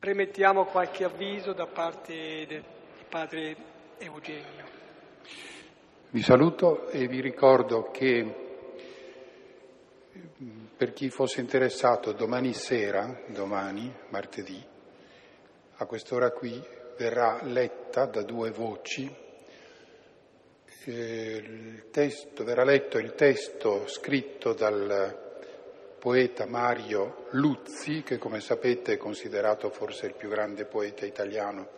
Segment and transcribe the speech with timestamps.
[0.00, 2.64] Premettiamo qualche avviso da parte del
[3.06, 3.54] padre
[3.98, 4.64] Eugenio.
[6.08, 8.34] Vi saluto e vi ricordo che
[10.74, 14.64] per chi fosse interessato domani sera, domani, martedì,
[15.74, 16.58] a quest'ora qui
[16.96, 19.14] verrà letta da due voci,
[20.86, 25.29] eh, testo, verrà letto il testo scritto dal
[26.00, 31.68] poeta Mario Luzzi, che come sapete è considerato forse il più grande poeta italiano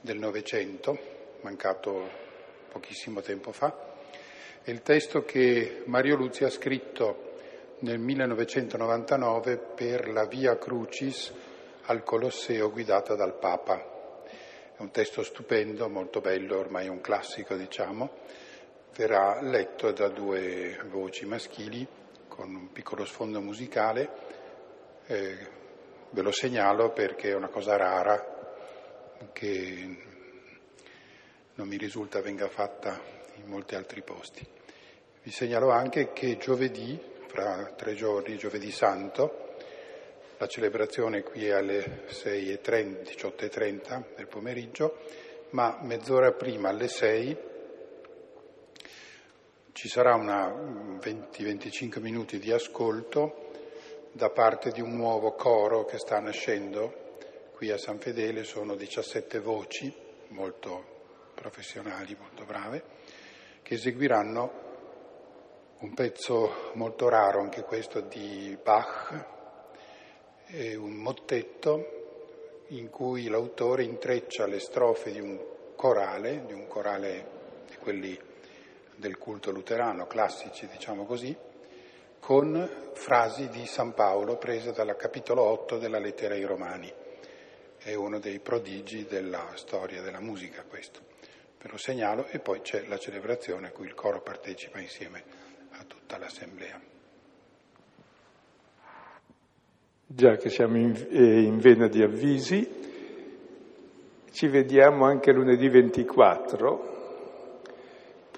[0.00, 0.98] del Novecento,
[1.42, 2.08] mancato
[2.70, 3.90] pochissimo tempo fa,
[4.62, 7.34] è il testo che Mario Luzzi ha scritto
[7.80, 11.30] nel 1999 per la Via Crucis
[11.82, 14.22] al Colosseo guidata dal Papa.
[14.74, 18.10] È un testo stupendo, molto bello, ormai un classico diciamo,
[18.96, 22.00] verrà letto da due voci maschili
[22.34, 24.08] con un piccolo sfondo musicale,
[25.06, 25.36] eh,
[26.08, 28.56] ve lo segnalo perché è una cosa rara
[29.34, 29.96] che
[31.54, 32.98] non mi risulta venga fatta
[33.34, 34.46] in molti altri posti.
[35.22, 39.56] Vi segnalo anche che giovedì, fra tre giorni, giovedì santo,
[40.38, 45.00] la celebrazione qui è alle 6.30, 18.30 del pomeriggio,
[45.50, 47.36] ma mezz'ora prima, alle 6,
[49.72, 53.50] ci sarà una 20-25 minuti di ascolto
[54.12, 57.16] da parte di un nuovo coro che sta nascendo
[57.54, 59.92] qui a San Fedele, sono 17 voci
[60.28, 62.82] molto professionali, molto brave,
[63.62, 64.60] che eseguiranno
[65.78, 69.26] un pezzo molto raro, anche questo di Bach,
[70.76, 75.40] un mottetto in cui l'autore intreccia le strofe di un
[75.74, 78.30] corale, di un corale di quelli
[78.96, 81.36] del culto luterano, classici diciamo così,
[82.20, 86.92] con frasi di San Paolo prese dal capitolo 8 della lettera ai Romani.
[87.78, 91.00] È uno dei prodigi della storia della musica questo.
[91.60, 95.24] Ve lo segnalo e poi c'è la celebrazione a cui il coro partecipa insieme
[95.70, 96.80] a tutta l'assemblea.
[100.06, 102.68] Già che siamo in, eh, in vena di avvisi,
[104.30, 106.91] ci vediamo anche lunedì 24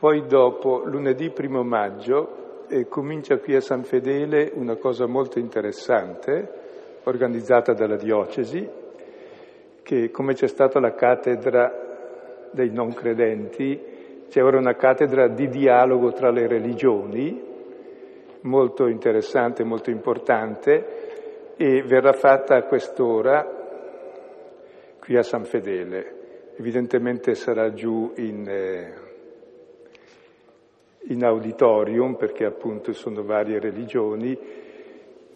[0.04, 7.00] poi dopo, lunedì primo maggio, eh, comincia qui a San Fedele una cosa molto interessante,
[7.04, 8.68] organizzata dalla diocesi,
[9.82, 13.80] che come c'è stata la cattedra dei non credenti,
[14.28, 17.42] c'è ora una cattedra di dialogo tra le religioni,
[18.42, 23.42] molto interessante, molto importante, e verrà fatta a quest'ora
[25.00, 26.52] qui a San Fedele.
[26.58, 28.46] Evidentemente sarà giù in...
[28.46, 29.03] Eh,
[31.08, 34.36] in auditorium, perché appunto sono varie religioni,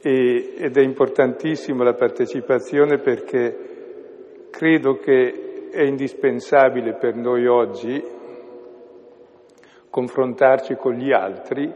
[0.01, 8.03] e, ed è importantissima la partecipazione perché credo che è indispensabile per noi oggi
[9.91, 11.73] confrontarci con gli altri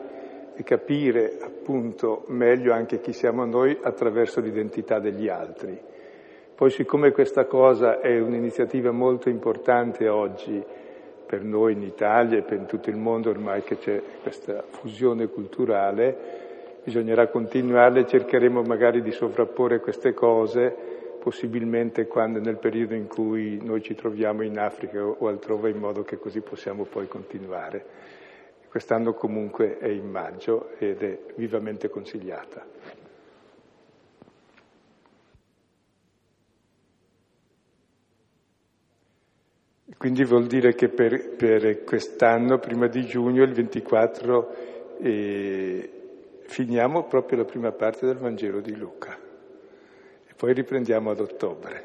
[0.54, 5.78] e capire appunto meglio anche chi siamo noi attraverso l'identità degli altri.
[6.54, 10.62] Poi siccome questa cosa è un'iniziativa molto importante oggi,
[11.32, 16.14] per noi in Italia e per tutto il mondo ormai che c'è questa fusione culturale,
[16.84, 20.76] bisognerà continuarla e cercheremo magari di sovrapporre queste cose,
[21.18, 26.02] possibilmente quando nel periodo in cui noi ci troviamo in Africa o altrove, in modo
[26.02, 27.82] che così possiamo poi continuare.
[28.68, 32.62] Quest'anno comunque è in maggio ed è vivamente consigliata.
[40.02, 45.90] Quindi vuol dire che per, per quest'anno, prima di giugno, il 24, eh,
[46.40, 49.16] finiamo proprio la prima parte del Vangelo di Luca
[50.26, 51.84] e poi riprendiamo ad ottobre.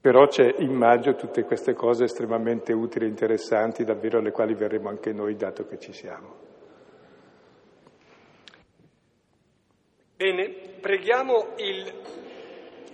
[0.00, 4.88] Però c'è in maggio tutte queste cose estremamente utili e interessanti, davvero alle quali verremo
[4.88, 6.34] anche noi, dato che ci siamo.
[10.16, 10.48] Bene,
[10.80, 12.05] preghiamo il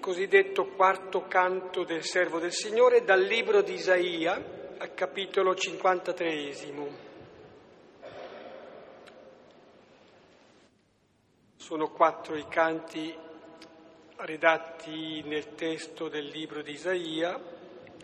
[0.02, 6.52] cosiddetto quarto canto del servo del Signore dal libro di Isaia al capitolo 53.
[11.54, 13.16] Sono quattro i canti
[14.16, 17.40] redatti nel testo del libro di Isaia,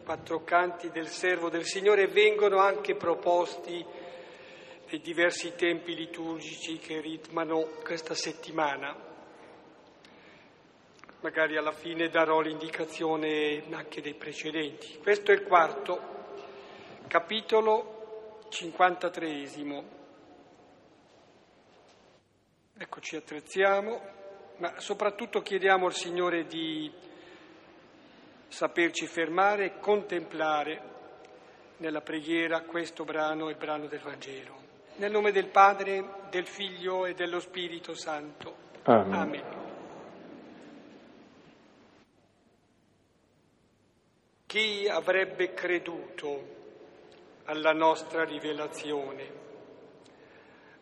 [0.04, 3.84] quattro canti del servo del Signore vengono anche proposti
[4.88, 9.07] nei diversi tempi liturgici che ritmano questa settimana.
[11.20, 14.98] Magari alla fine darò l'indicazione anche dei precedenti.
[14.98, 16.00] Questo è il quarto,
[17.08, 19.46] capitolo 53.
[22.78, 24.16] Ecco, ci attrezziamo.
[24.58, 26.92] ma soprattutto chiediamo al Signore di
[28.48, 30.82] saperci fermare e contemplare
[31.78, 34.66] nella preghiera questo brano, il brano del Vangelo.
[34.96, 38.66] Nel nome del Padre, del Figlio e dello Spirito Santo.
[38.82, 39.12] Amen.
[39.12, 39.67] Amen.
[44.48, 46.40] Chi avrebbe creduto
[47.44, 49.24] alla nostra rivelazione?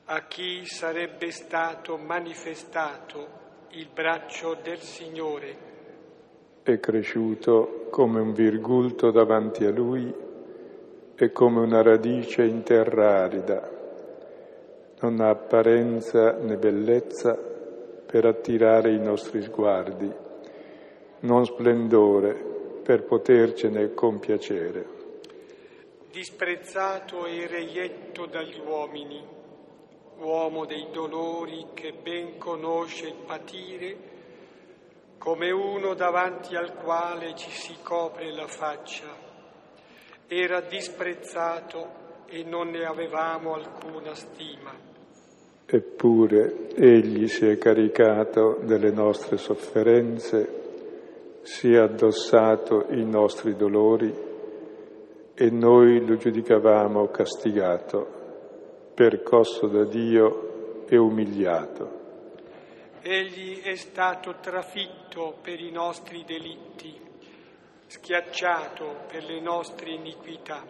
[0.04, 3.26] A chi sarebbe stato manifestato
[3.70, 5.56] il braccio del Signore?
[6.62, 10.14] È cresciuto come un virgulto davanti a lui
[11.16, 13.68] e come una radice in terra arida.
[15.00, 20.08] Non ha apparenza né bellezza per attirare i nostri sguardi,
[21.22, 22.54] non splendore
[22.86, 24.86] per potercene compiacere.
[26.12, 29.20] Disprezzato e reietto dagli uomini,
[30.18, 33.96] uomo dei dolori che ben conosce il patire,
[35.18, 39.08] come uno davanti al quale ci si copre la faccia.
[40.28, 44.72] Era disprezzato e non ne avevamo alcuna stima.
[45.66, 50.65] Eppure egli si è caricato delle nostre sofferenze
[51.46, 54.12] si è addossato i nostri dolori
[55.32, 62.00] e noi lo giudicavamo castigato, percosso da Dio e umiliato.
[63.00, 67.00] Egli è stato trafitto per i nostri delitti,
[67.86, 70.64] schiacciato per le nostre iniquità.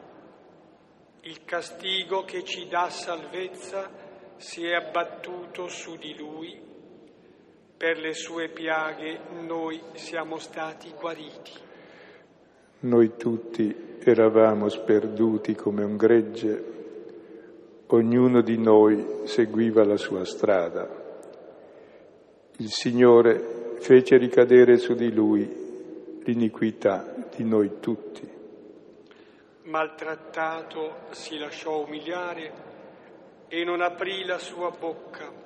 [1.23, 3.90] Il castigo che ci dà salvezza
[4.37, 6.75] si è abbattuto su di lui
[7.76, 11.52] per le sue piaghe noi siamo stati guariti.
[12.81, 16.64] Noi tutti eravamo sperduti come un gregge,
[17.88, 20.88] ognuno di noi seguiva la sua strada.
[22.58, 25.64] Il Signore fece ricadere su di lui
[26.25, 28.26] l'iniquità di noi tutti.
[29.64, 32.64] Maltrattato si lasciò umiliare
[33.49, 35.44] e non aprì la sua bocca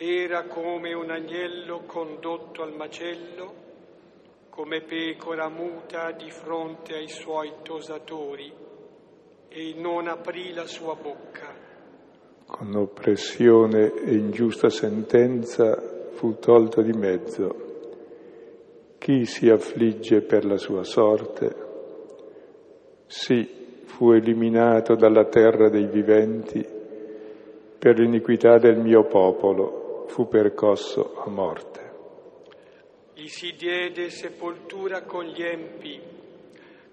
[0.00, 3.52] era come un agnello condotto al macello,
[4.48, 8.52] come pecora muta di fronte ai suoi tosatori,
[9.48, 11.52] e non aprì la sua bocca.
[12.46, 15.76] Con oppressione e ingiusta sentenza
[16.12, 17.66] fu tolto di mezzo.
[18.98, 21.66] Chi si affligge per la sua sorte?
[23.06, 26.64] Sì, fu eliminato dalla terra dei viventi
[27.78, 29.77] per l'iniquità del mio popolo
[30.08, 31.86] fu percosso a morte.
[33.14, 36.00] Gli si diede sepoltura con gli empi,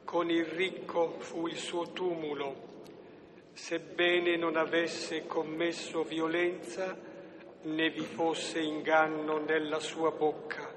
[0.04, 2.56] con il ricco fu il suo tumulo,
[3.54, 6.98] sebbene non avesse commesso violenza
[7.64, 10.74] né vi fosse inganno nella sua bocca.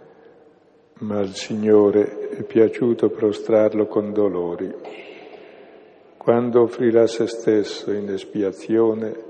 [1.01, 4.75] Ma al Signore è piaciuto prostrarlo con dolori.
[6.17, 9.27] Quando offrirà se stesso in espiazione,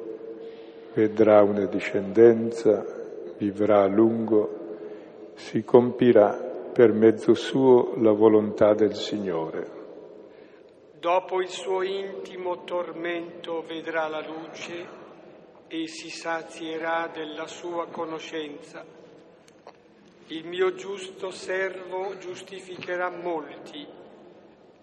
[0.95, 2.98] vedrà una discendenza
[3.39, 9.77] vivrà a lungo, si compirà per mezzo suo la volontà del Signore.
[10.99, 14.97] Dopo il suo intimo tormento vedrà la luce
[15.69, 18.85] e si sazierà della sua conoscenza.
[20.27, 23.87] Il mio giusto servo giustificherà molti,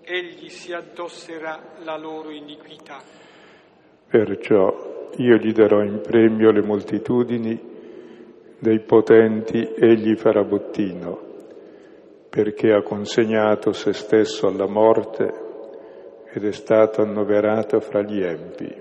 [0.02, 3.02] egli si addosserà la loro iniquità.
[4.08, 7.74] Perciò io gli darò in premio le moltitudini
[8.66, 11.20] dei potenti egli farà bottino,
[12.28, 15.32] perché ha consegnato se stesso alla morte
[16.34, 18.76] ed è stato annoverato fra gli empi,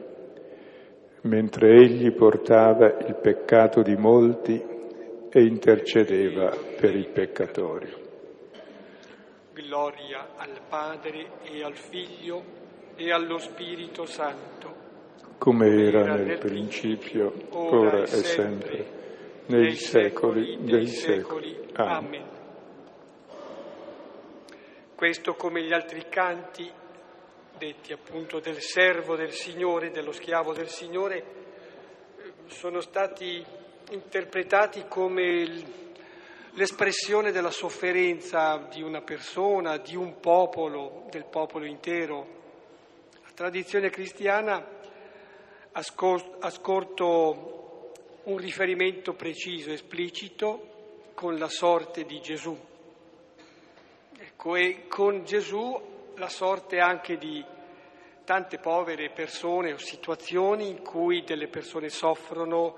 [1.25, 4.59] mentre egli portava il peccato di molti
[5.29, 6.50] e intercedeva
[6.81, 7.93] per i peccatori.
[9.53, 12.43] Gloria al Padre e al Figlio
[12.97, 14.83] e allo Spirito Santo.
[15.37, 19.03] Come era nel principio, ora e sempre
[19.47, 21.69] nei secoli dei secoli.
[21.75, 22.33] Amen.
[24.95, 26.71] Questo come gli altri canti,
[27.59, 31.25] detti appunto del servo del Signore, dello schiavo del Signore,
[32.47, 33.45] sono stati
[33.91, 35.83] interpretati come
[36.53, 42.27] l'espressione della sofferenza di una persona, di un popolo, del popolo intero.
[43.23, 44.65] La tradizione cristiana
[45.73, 47.63] ha scorto
[48.25, 52.59] un riferimento preciso, esplicito con la sorte di Gesù.
[54.19, 57.45] Ecco, e con Gesù la sorte anche di
[58.25, 62.76] tante povere persone o situazioni in cui delle persone soffrono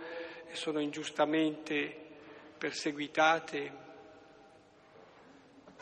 [0.49, 2.05] e sono ingiustamente
[2.59, 3.85] perseguitate.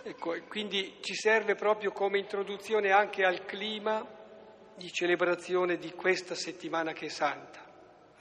[0.02, 4.06] Ecco, quindi ci serve proprio come introduzione anche al clima
[4.76, 7.63] di celebrazione di questa settimana che è santa.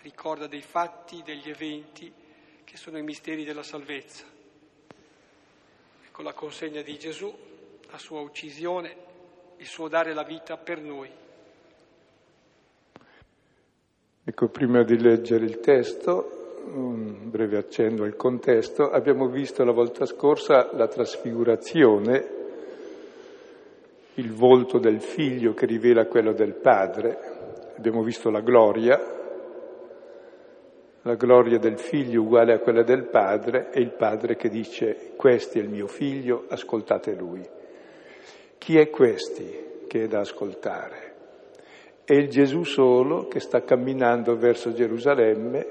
[0.04, 2.12] Ricorda dei fatti, degli eventi
[2.66, 4.26] che sono i misteri della salvezza.
[6.06, 7.34] Ecco la consegna di Gesù,
[7.90, 8.96] la sua uccisione,
[9.56, 11.10] il suo dare la vita per noi.
[14.26, 20.06] Ecco, prima di leggere il testo, un breve accenno al contesto, abbiamo visto la volta
[20.06, 22.28] scorsa la trasfigurazione,
[24.16, 29.13] il volto del figlio che rivela quello del padre, abbiamo visto la gloria,
[31.04, 35.58] la gloria del figlio uguale a quella del padre e il padre che dice questo
[35.58, 37.46] è il mio figlio, ascoltate lui.
[38.58, 41.12] Chi è questi che è da ascoltare?
[42.06, 45.66] È il Gesù solo che sta camminando verso Gerusalemme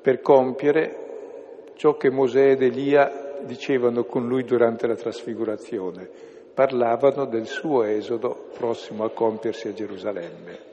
[0.00, 6.08] per compiere ciò che Mosè ed Elia dicevano con lui durante la trasfigurazione.
[6.54, 10.69] Parlavano del suo esodo prossimo a compiersi a Gerusalemme.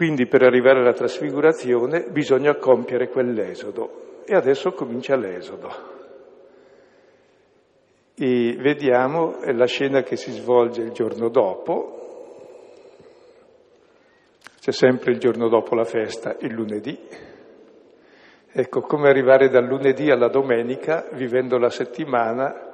[0.00, 5.68] Quindi per arrivare alla trasfigurazione bisogna compiere quell'esodo e adesso comincia l'esodo.
[8.14, 11.98] E vediamo la scena che si svolge il giorno dopo,
[14.58, 16.98] c'è sempre il giorno dopo la festa, il lunedì.
[18.52, 22.69] Ecco, come arrivare dal lunedì alla domenica vivendo la settimana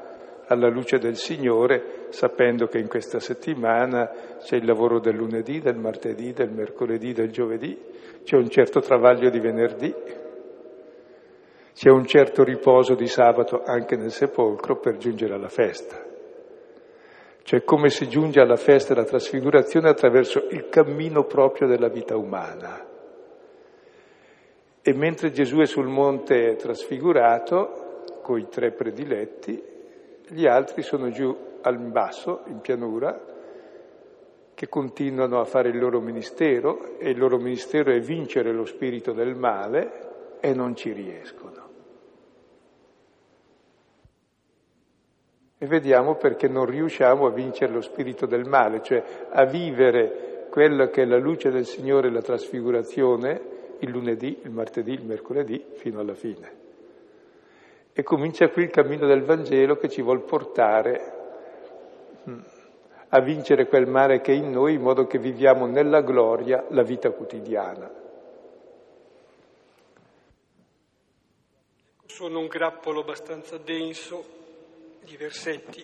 [0.46, 5.76] alla luce del Signore, sapendo che in questa settimana c'è il lavoro del lunedì, del
[5.76, 7.78] martedì, del mercoledì, del giovedì,
[8.22, 9.94] c'è un certo travaglio di venerdì,
[11.74, 16.04] c'è un certo riposo di sabato anche nel sepolcro per giungere alla festa.
[17.42, 22.84] Cioè come si giunge alla festa della trasfigurazione attraverso il cammino proprio della vita umana.
[24.82, 29.62] E mentre Gesù è sul monte trasfigurato, con i tre prediletti,
[30.28, 33.34] gli altri sono giù al basso, in pianura,
[34.54, 39.12] che continuano a fare il loro ministero e il loro ministero è vincere lo spirito
[39.12, 41.64] del male e non ci riescono.
[45.58, 50.88] E vediamo perché non riusciamo a vincere lo spirito del male, cioè a vivere quello
[50.88, 53.40] che è la luce del Signore, la trasfigurazione,
[53.80, 56.65] il lunedì, il martedì, il mercoledì, fino alla fine.
[57.98, 61.12] E comincia qui il cammino del Vangelo che ci vuol portare
[62.28, 62.40] mm,
[63.08, 66.82] a vincere quel male che è in noi in modo che viviamo nella gloria la
[66.82, 67.90] vita quotidiana.
[72.04, 74.24] Sono un grappolo abbastanza denso
[75.02, 75.82] di versetti.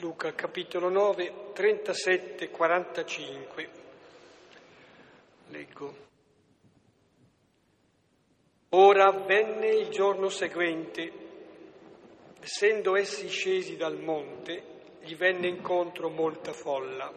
[0.00, 3.68] Luca capitolo 9, 37, 45.
[5.48, 6.15] Leggo.
[8.78, 11.10] Ora avvenne il giorno seguente,
[12.42, 17.10] essendo essi scesi dal monte, gli venne incontro molta folla.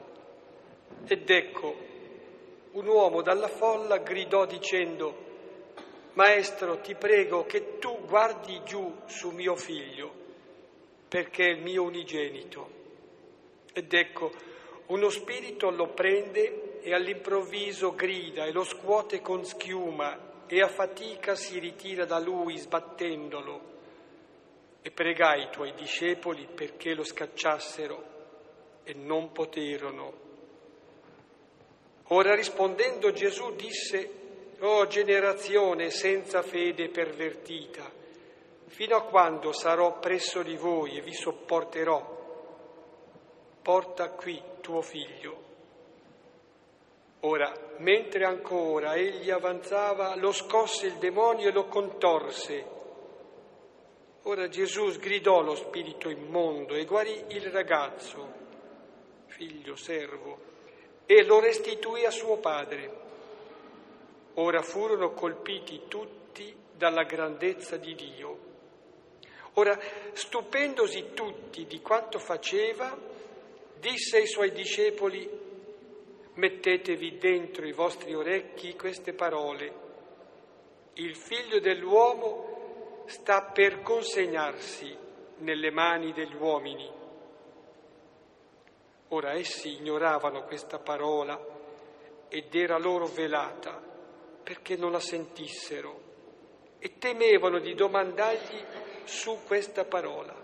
[1.05, 1.75] Ed ecco,
[2.71, 5.27] un uomo dalla folla gridò dicendo,
[6.13, 10.13] Maestro, ti prego che tu guardi giù su mio figlio
[11.09, 12.69] perché è il mio unigenito.
[13.73, 14.31] Ed ecco,
[14.85, 21.35] uno spirito lo prende e all'improvviso grida e lo scuote con schiuma e a fatica
[21.35, 23.77] si ritira da lui sbattendolo.
[24.81, 28.17] E pregai i tuoi discepoli perché lo scacciassero
[28.83, 30.27] e non poterono.
[32.07, 34.17] Ora rispondendo Gesù disse,
[34.61, 37.89] O oh, generazione senza fede pervertita,
[38.65, 42.17] fino a quando sarò presso di voi e vi sopporterò.
[43.61, 45.48] Porta qui tuo figlio.
[47.21, 52.77] Ora, mentre ancora egli avanzava, lo scosse il demonio e lo contorse.
[54.23, 58.33] Ora Gesù sgridò lo spirito immondo e guarì il ragazzo,
[59.27, 60.47] figlio, servo,
[61.05, 63.07] e lo restituì a suo padre.
[64.35, 68.47] Ora furono colpiti tutti dalla grandezza di Dio
[69.59, 69.77] Ora,
[70.13, 72.97] stupendosi tutti di quanto faceva,
[73.77, 75.29] disse ai suoi discepoli,
[76.35, 79.87] mettetevi dentro i vostri orecchi queste parole.
[80.93, 84.95] Il figlio dell'uomo sta per consegnarsi
[85.37, 86.89] nelle mani degli uomini.
[89.09, 91.57] Ora essi ignoravano questa parola
[92.27, 93.81] ed era loro velata
[94.43, 96.07] perché non la sentissero
[96.79, 98.63] e temevano di domandargli
[99.03, 100.35] su questa parola.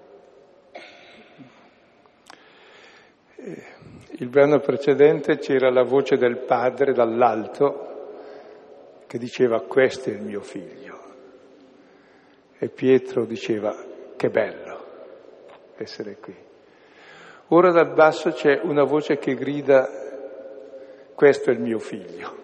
[3.36, 3.75] Eh,
[4.18, 7.94] il brano precedente c'era la voce del padre dall'alto
[9.08, 10.94] che diceva questo è il mio figlio.
[12.58, 13.76] E Pietro diceva,
[14.16, 14.84] che bello
[15.76, 16.36] essere qui.
[17.50, 19.88] Ora dal basso c'è una voce che grida,
[21.14, 22.44] questo è il mio figlio.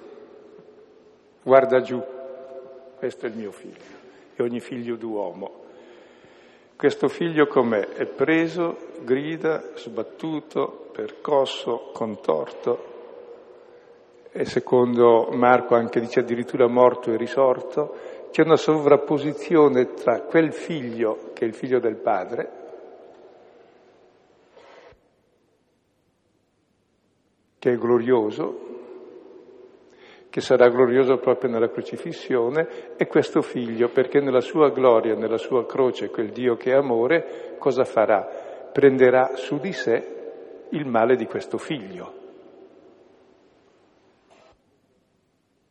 [1.41, 2.03] Guarda giù,
[2.97, 3.99] questo è il mio figlio
[4.35, 5.59] e ogni figlio d'uomo.
[6.75, 7.89] Questo figlio com'è?
[7.89, 12.89] È preso, grida, sbattuto, percosso, contorto
[14.31, 18.19] e secondo Marco anche dice addirittura morto e risorto.
[18.29, 22.59] C'è una sovrapposizione tra quel figlio che è il figlio del padre
[27.57, 28.69] che è glorioso,
[30.29, 35.67] che sarà glorioso proprio nella crocifissione, e questo figlio, perché nella sua gloria, nella sua
[35.67, 38.69] croce, quel Dio che è amore, cosa farà?
[38.71, 40.20] Prenderà su di sé
[40.71, 42.19] il male di questo figlio.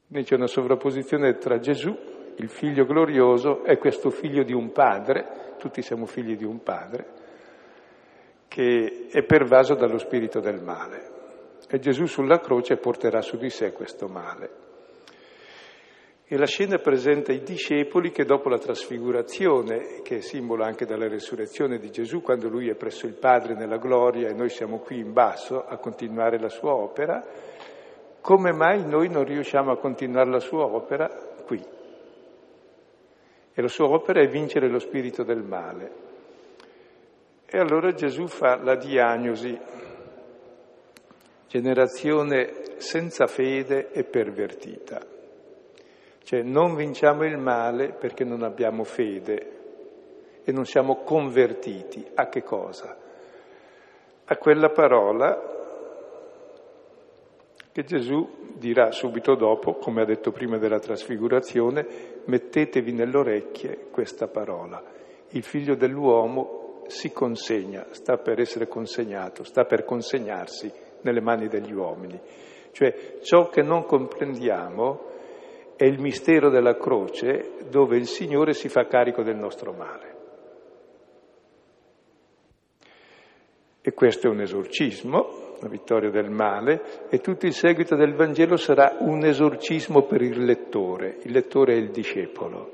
[0.08, 1.96] Quindi c'è una sovrapposizione tra Gesù,
[2.36, 7.06] il figlio glorioso, e questo figlio di un padre, tutti siamo figli di un padre,
[8.48, 11.18] che è pervaso dallo spirito del male
[11.72, 14.69] e Gesù sulla croce porterà su di sé questo male.
[16.32, 21.08] E la scena presenta i discepoli che dopo la trasfigurazione, che è simbolo anche della
[21.08, 25.00] resurrezione di Gesù, quando lui è presso il Padre nella gloria e noi siamo qui
[25.00, 27.26] in basso a continuare la sua opera,
[28.20, 31.08] come mai noi non riusciamo a continuare la sua opera
[31.44, 31.60] qui?
[33.52, 35.92] E la sua opera è vincere lo spirito del male.
[37.44, 39.58] E allora Gesù fa la diagnosi
[41.48, 45.18] generazione senza fede e pervertita.
[46.22, 49.58] Cioè non vinciamo il male perché non abbiamo fede
[50.44, 52.06] e non siamo convertiti.
[52.14, 52.96] A che cosa?
[54.24, 55.58] A quella parola
[57.72, 61.86] che Gesù dirà subito dopo, come ha detto prima della trasfigurazione,
[62.24, 64.82] mettetevi nelle orecchie questa parola.
[65.30, 70.70] Il figlio dell'uomo si consegna, sta per essere consegnato, sta per consegnarsi
[71.02, 72.20] nelle mani degli uomini.
[72.72, 75.08] Cioè ciò che non comprendiamo
[75.80, 80.14] è il mistero della croce dove il Signore si fa carico del nostro male.
[83.80, 88.58] E questo è un esorcismo, la vittoria del male, e tutto il seguito del Vangelo
[88.58, 91.16] sarà un esorcismo per il lettore.
[91.22, 92.72] Il lettore è il discepolo,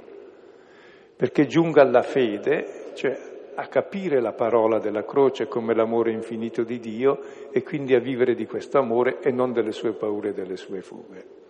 [1.15, 3.17] perché giunga alla fede, cioè
[3.55, 7.21] a capire la parola della croce come l'amore infinito di Dio
[7.53, 10.83] e quindi a vivere di questo amore e non delle sue paure e delle sue
[10.83, 11.45] fughe.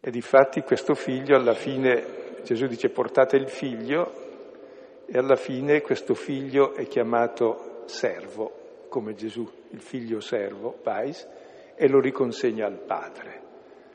[0.00, 4.26] E difatti questo figlio alla fine, Gesù dice portate il figlio
[5.06, 11.26] e alla fine questo figlio è chiamato servo, come Gesù, il figlio servo, Pais,
[11.74, 13.42] e lo riconsegna al Padre.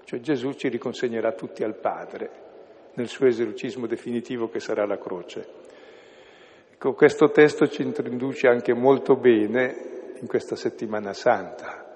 [0.04, 2.42] Cioè Gesù ci riconsegnerà tutti al Padre
[2.96, 5.48] nel suo esorcismo definitivo che sarà la croce.
[6.74, 11.93] Ecco, questo testo ci introduce anche molto bene in questa settimana santa,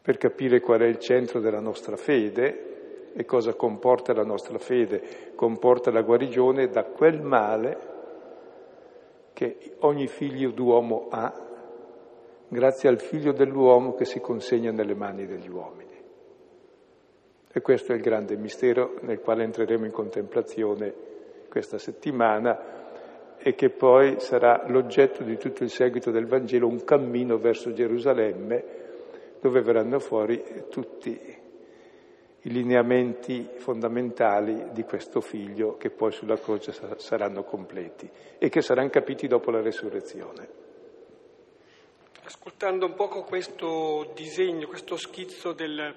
[0.00, 5.32] per capire qual è il centro della nostra fede e cosa comporta la nostra fede.
[5.34, 7.96] Comporta la guarigione da quel male
[9.32, 11.32] che ogni figlio d'uomo ha,
[12.48, 15.96] grazie al figlio dell'uomo che si consegna nelle mani degli uomini.
[17.50, 20.94] E questo è il grande mistero nel quale entreremo in contemplazione
[21.48, 27.38] questa settimana e che poi sarà l'oggetto di tutto il seguito del Vangelo, un cammino
[27.38, 28.86] verso Gerusalemme
[29.40, 31.10] dove verranno fuori tutti
[32.42, 38.90] i lineamenti fondamentali di questo figlio che poi sulla croce saranno completi e che saranno
[38.90, 40.66] capiti dopo la resurrezione.
[42.22, 45.94] Ascoltando un poco questo disegno, questo schizzo del,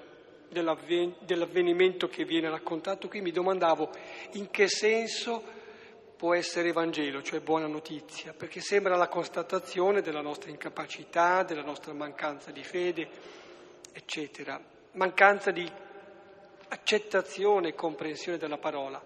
[0.50, 3.90] dell'avven, dell'avvenimento che viene raccontato qui, mi domandavo
[4.34, 5.60] in che senso
[6.22, 11.94] può essere Vangelo, cioè buona notizia, perché sembra la constatazione della nostra incapacità, della nostra
[11.94, 13.10] mancanza di fede,
[13.92, 15.68] eccetera, mancanza di
[16.68, 19.02] accettazione e comprensione della parola.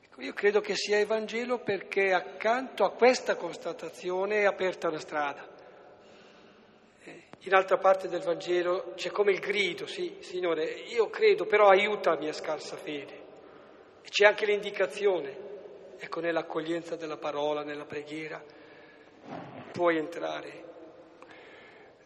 [0.00, 5.46] Ecco, io credo che sia Evangelo perché accanto a questa constatazione è aperta una strada.
[7.04, 11.68] Eh, in altra parte del Vangelo c'è come il grido, sì, Signore, io credo, però
[11.68, 13.24] aiuta la mia scarsa fede.
[14.00, 15.52] E c'è anche l'indicazione,
[15.98, 18.42] Ecco, nell'accoglienza della parola, nella preghiera,
[19.72, 20.64] puoi entrare.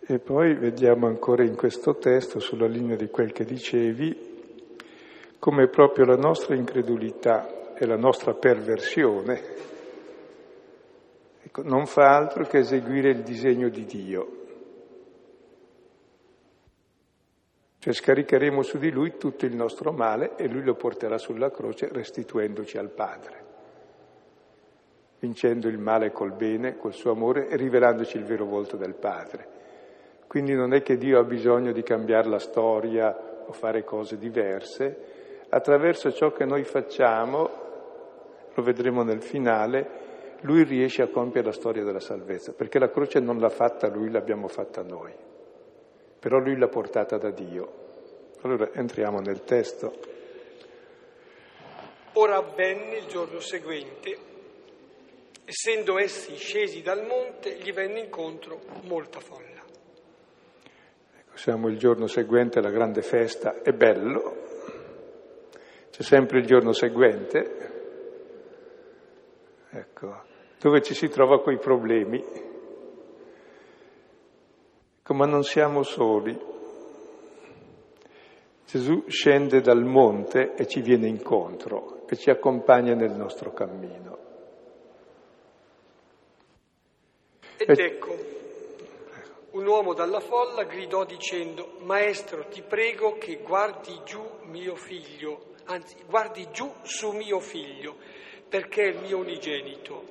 [0.01, 4.29] E poi vediamo ancora in questo testo, sulla linea di quel che dicevi,
[5.39, 9.43] come proprio la nostra incredulità e la nostra perversione
[11.43, 14.39] ecco, non fa altro che eseguire il disegno di Dio.
[17.79, 21.89] Cioè scaricheremo su di lui tutto il nostro male e lui lo porterà sulla croce
[21.91, 23.45] restituendoci al Padre,
[25.21, 29.59] vincendo il male col bene, col suo amore e rivelandoci il vero volto del Padre.
[30.27, 34.97] Quindi non è che Dio ha bisogno di cambiare la storia o fare cose diverse,
[35.49, 37.51] attraverso ciò che noi facciamo,
[38.53, 39.99] lo vedremo nel finale,
[40.41, 44.11] lui riesce a compiere la storia della salvezza, perché la croce non l'ha fatta lui,
[44.11, 45.13] l'abbiamo fatta noi
[46.21, 47.79] però lui l'ha portata da Dio.
[48.43, 49.99] Allora entriamo nel testo.
[52.13, 54.17] Ora avvenne il giorno seguente,
[55.51, 59.65] essendo essi scesi dal monte, gli venne incontro molta folla.
[61.19, 64.37] Ecco, siamo il giorno seguente alla grande festa, è bello,
[65.91, 67.73] c'è sempre il giorno seguente,
[69.71, 70.23] ecco,
[70.61, 72.49] dove ci si trova quei problemi
[75.13, 76.39] ma non siamo soli.
[78.65, 84.30] Gesù scende dal monte e ci viene incontro e ci accompagna nel nostro cammino.
[87.63, 88.17] Ed ecco,
[89.51, 95.97] un uomo dalla folla gridò dicendo, Maestro, ti prego che guardi giù mio figlio, anzi
[96.07, 97.97] guardi giù su mio figlio,
[98.49, 100.05] perché è il mio unigenito.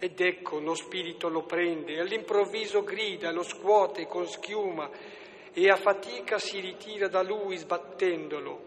[0.00, 4.90] Ed ecco, uno spirito lo prende, e all'improvviso grida, lo scuote con schiuma
[5.52, 8.66] e a fatica si ritira da lui sbattendolo.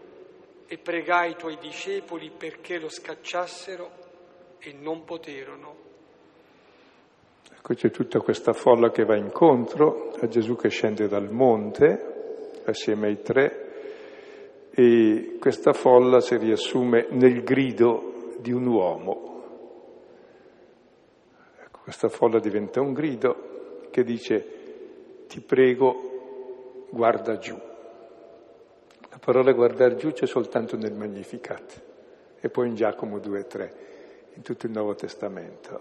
[0.66, 3.90] E pregai i tuoi discepoli perché lo scacciassero
[4.60, 5.83] e non poterono.
[7.52, 13.08] Ecco c'è tutta questa folla che va incontro a Gesù che scende dal monte assieme
[13.08, 19.34] ai tre e questa folla si riassume nel grido di un uomo
[21.84, 27.54] questa folla diventa un grido che dice ti prego guarda giù.
[29.10, 31.82] La parola guardare giù c'è soltanto nel Magnificat
[32.40, 33.70] e poi in Giacomo 2-3,
[34.36, 35.78] in tutto il Nuovo Testamento,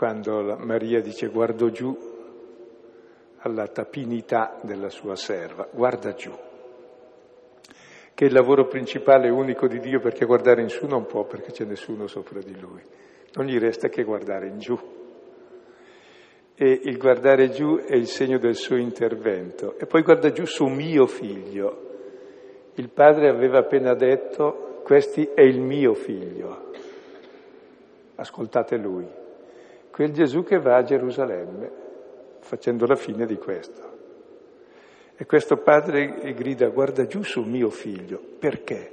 [0.00, 1.94] quando Maria dice guardo giù
[3.40, 6.32] alla tapinità della sua serva, guarda giù,
[8.14, 11.24] che è il lavoro principale e unico di Dio perché guardare in su non può
[11.26, 12.80] perché c'è nessuno sopra di lui
[13.34, 14.78] non gli resta che guardare in giù.
[16.54, 19.78] E il guardare giù è il segno del suo intervento.
[19.78, 21.88] E poi guarda giù su mio figlio.
[22.76, 26.70] Il padre aveva appena detto, questi è il mio figlio.
[28.16, 29.19] Ascoltate lui.
[30.00, 31.70] Quel Gesù che va a Gerusalemme,
[32.38, 33.98] facendo la fine di questo.
[35.14, 38.18] E questo padre grida, guarda giù su mio figlio.
[38.38, 38.90] Perché?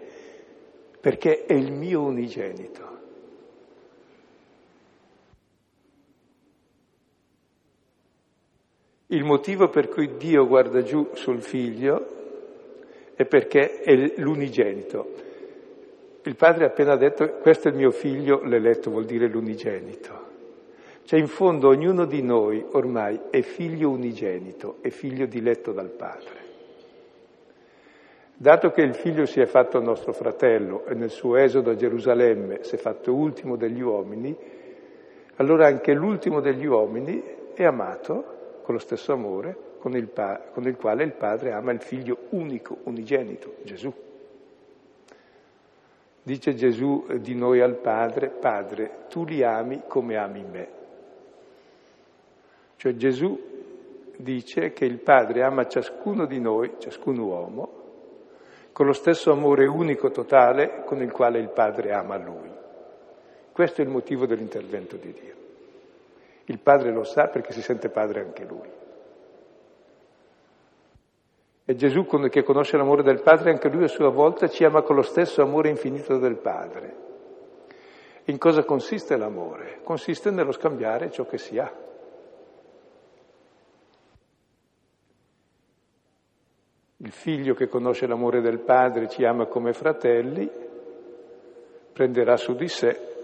[1.00, 2.98] Perché è il mio unigenito.
[9.06, 12.06] Il motivo per cui Dio guarda giù sul figlio
[13.16, 15.14] è perché è l'unigenito.
[16.24, 20.27] Il padre ha appena detto questo è il mio figlio, l'eletto vuol dire l'unigenito.
[21.08, 26.36] Cioè in fondo ognuno di noi ormai è figlio unigenito, è figlio diletto dal padre.
[28.36, 32.66] Dato che il figlio si è fatto nostro fratello e nel suo esodo a Gerusalemme
[32.66, 34.36] si è fatto ultimo degli uomini,
[35.38, 40.68] allora anche l'ultimo degli uomini è amato con lo stesso amore con il, pa- con
[40.68, 43.94] il quale il Padre ama il figlio unico, unigenito, Gesù.
[46.22, 50.77] Dice Gesù di noi al Padre, Padre, tu li ami come ami me.
[52.78, 53.38] Cioè Gesù
[54.16, 57.78] dice che il Padre ama ciascuno di noi, ciascun uomo,
[58.72, 62.52] con lo stesso amore unico totale con il quale il Padre ama lui.
[63.52, 65.36] Questo è il motivo dell'intervento di Dio.
[66.46, 68.70] Il padre lo sa perché si sente padre anche lui.
[71.66, 74.96] E Gesù, che conosce l'amore del Padre, anche lui a sua volta ci ama con
[74.96, 76.96] lo stesso amore infinito del Padre.
[78.26, 79.80] In cosa consiste l'amore?
[79.84, 81.70] Consiste nello scambiare ciò che si ha.
[86.98, 90.50] Il figlio che conosce l'amore del Padre ci ama come fratelli,
[91.94, 93.16] prenderà su di sé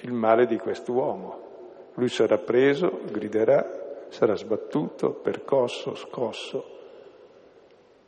[0.00, 1.90] il male di quest'uomo.
[1.94, 6.78] Lui sarà preso, griderà, sarà sbattuto, percosso, scosso,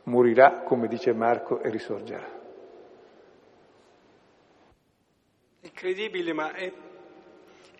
[0.03, 2.33] morirà, come dice Marco, e risorgerà.
[5.61, 6.71] Incredibile, ma è,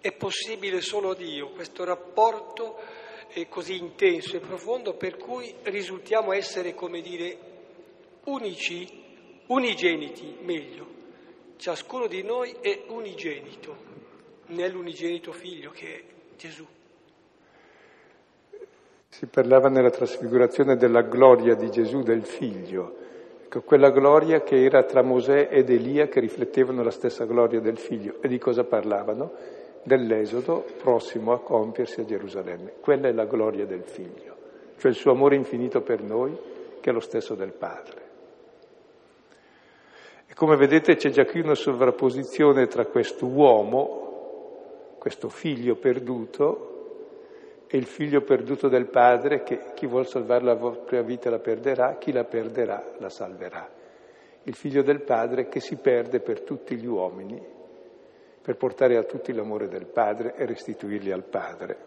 [0.02, 2.78] è possibile solo a Dio questo rapporto
[3.42, 7.38] è così intenso e profondo per cui risultiamo essere, come dire,
[8.26, 8.88] unici,
[9.48, 10.94] unigeniti, meglio.
[11.58, 13.76] Ciascuno di noi è unigenito
[14.48, 16.04] nell'unigenito figlio che è
[16.38, 16.66] Gesù.
[19.10, 22.98] Si parlava nella trasfigurazione della gloria di Gesù, del figlio,
[23.44, 27.78] ecco, quella gloria che era tra Mosè ed Elia che riflettevano la stessa gloria del
[27.78, 28.22] figlio.
[28.22, 29.64] E di cosa parlavano?
[29.88, 32.74] Dell'esodo prossimo a compiersi a Gerusalemme.
[32.82, 34.36] Quella è la gloria del figlio,
[34.78, 36.36] cioè il suo amore infinito per noi,
[36.82, 38.02] che è lo stesso del Padre.
[40.28, 46.72] E come vedete c'è già qui una sovrapposizione tra questo uomo, questo figlio perduto,
[47.68, 51.98] e il figlio perduto del padre che chi vuol salvare la propria vita la perderà,
[51.98, 53.70] chi la perderà la salverà.
[54.44, 57.54] Il figlio del padre che si perde per tutti gli uomini,
[58.46, 61.78] per portare a tutti l'amore del padre e restituirli al padre.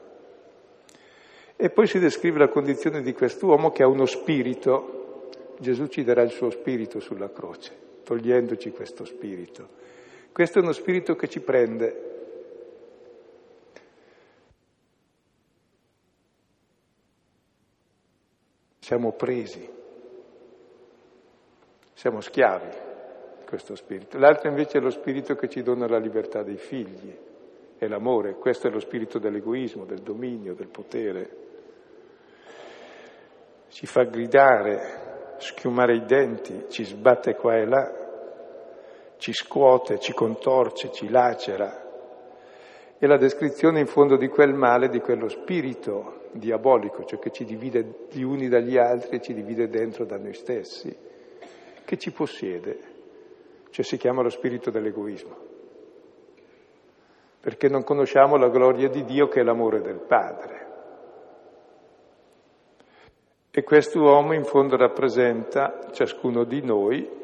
[1.55, 6.23] E poi si descrive la condizione di quest'uomo che ha uno spirito, Gesù ci darà
[6.23, 9.69] il suo spirito sulla croce, togliendoci questo spirito.
[10.33, 12.17] Questo è uno spirito che ci prende,
[18.81, 19.71] siamo presi,
[21.95, 22.87] siamo schiavi
[23.49, 24.19] questo spirito.
[24.19, 27.17] L'altro invece è lo spirito che ci dona la libertà dei figli,
[27.79, 31.37] è l'amore, questo è lo spirito dell'egoismo, del dominio, del potere.
[33.69, 37.93] Ci fa gridare, schiumare i denti, ci sbatte qua e là,
[39.17, 41.87] ci scuote, ci contorce, ci lacera.
[42.99, 47.47] E la descrizione in fondo di quel male, di quello spirito diabolico, cioè che ci
[47.47, 50.95] divide gli uni dagli altri e ci divide dentro da noi stessi,
[51.83, 52.88] che ci possiede,
[53.71, 55.37] cioè si chiama lo spirito dell'egoismo,
[57.41, 60.67] perché non conosciamo la gloria di Dio che è l'amore del Padre.
[63.51, 67.17] E questo uomo in fondo rappresenta ciascuno di noi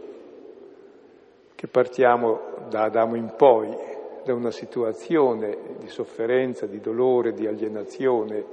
[1.54, 3.74] che partiamo da Adamo in poi,
[4.24, 8.44] da una situazione di sofferenza, di dolore, di alienazione,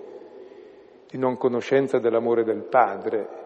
[1.09, 3.40] di non conoscenza dell'amore del padre,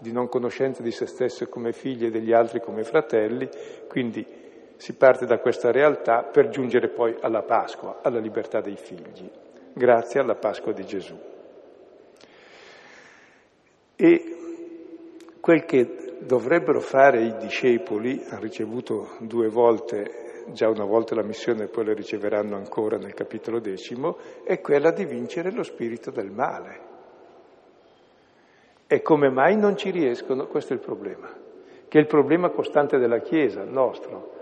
[0.00, 3.48] di non conoscenza di se stesso come figli e degli altri come fratelli,
[3.86, 4.26] quindi
[4.76, 9.30] si parte da questa realtà per giungere poi alla Pasqua, alla libertà dei figli,
[9.74, 11.18] grazie alla Pasqua di Gesù.
[13.94, 14.36] E
[15.40, 21.64] quel che dovrebbero fare i discepoli, hanno ricevuto due volte, già una volta la missione
[21.64, 26.30] e poi la riceveranno ancora nel capitolo decimo, è quella di vincere lo spirito del
[26.30, 26.88] male.
[28.92, 30.48] E come mai non ci riescono?
[30.48, 31.28] Questo è il problema,
[31.86, 34.32] che è il problema costante della Chiesa, nostro.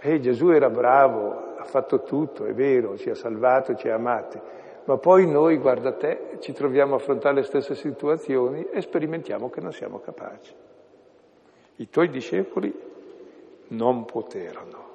[0.00, 4.38] Eh, Gesù era bravo, ha fatto tutto, è vero, ci ha salvato, ci ha amati,
[4.84, 9.62] ma poi noi, guarda te, ci troviamo a affrontare le stesse situazioni e sperimentiamo che
[9.62, 10.52] non siamo capaci.
[11.76, 12.78] I tuoi discepoli
[13.68, 14.88] non poterono.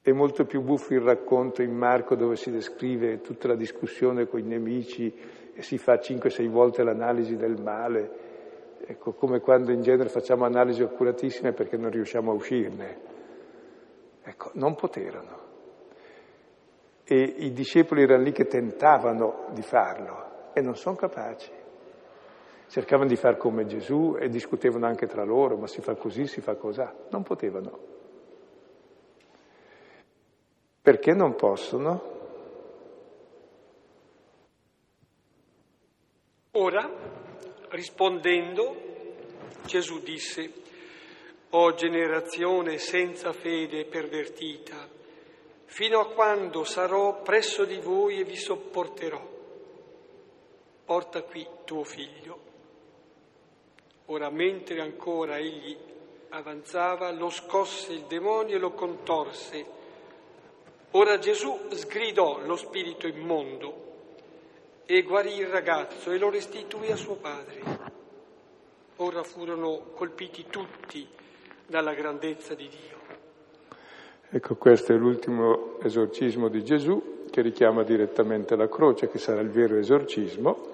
[0.00, 4.40] È molto più buffo il racconto in Marco dove si descrive tutta la discussione con
[4.40, 8.10] i nemici e si fa 5-6 volte l'analisi del male,
[8.86, 13.10] ecco, come quando in genere facciamo analisi accuratissime perché non riusciamo a uscirne.
[14.22, 15.40] Ecco, non poterono.
[17.04, 21.50] E i discepoli erano lì che tentavano di farlo e non sono capaci.
[22.68, 26.40] Cercavano di far come Gesù e discutevano anche tra loro, ma si fa così, si
[26.40, 26.82] fa così.
[27.10, 27.78] Non potevano.
[30.80, 32.11] Perché non possono?
[36.54, 36.86] Ora,
[37.70, 38.76] rispondendo,
[39.64, 40.52] Gesù disse,
[41.48, 44.86] O generazione senza fede pervertita,
[45.64, 49.26] fino a quando sarò presso di voi e vi sopporterò.
[50.84, 52.38] Porta qui tuo figlio.
[54.06, 55.74] Ora, mentre ancora egli
[56.28, 59.66] avanzava, lo scosse il demonio e lo contorse.
[60.90, 63.91] Ora Gesù sgridò lo spirito immondo
[64.94, 67.62] e guarì il ragazzo e lo restituì a suo padre.
[68.96, 71.08] Ora furono colpiti tutti
[71.66, 72.98] dalla grandezza di Dio.
[74.28, 79.48] Ecco, questo è l'ultimo esorcismo di Gesù che richiama direttamente la croce, che sarà il
[79.48, 80.66] vero esorcismo,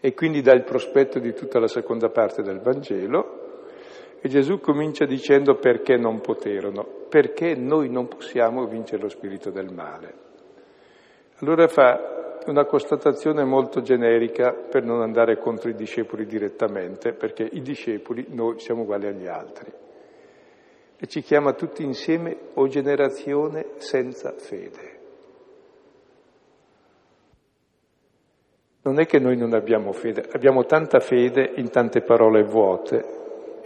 [0.00, 3.68] e quindi dà il prospetto di tutta la seconda parte del Vangelo.
[4.20, 9.72] E Gesù comincia dicendo perché non poterono, perché noi non possiamo vincere lo spirito del
[9.72, 10.14] male.
[11.38, 17.62] Allora fa una constatazione molto generica per non andare contro i discepoli direttamente, perché i
[17.62, 19.70] discepoli noi siamo uguali agli altri.
[20.96, 25.00] E ci chiama tutti insieme o generazione senza fede.
[28.82, 33.04] Non è che noi non abbiamo fede, abbiamo tanta fede in tante parole vuote,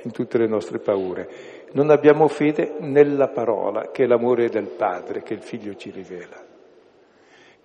[0.03, 1.29] in tutte le nostre paure.
[1.73, 6.46] Non abbiamo fede nella parola, che è l'amore del Padre, che il Figlio ci rivela.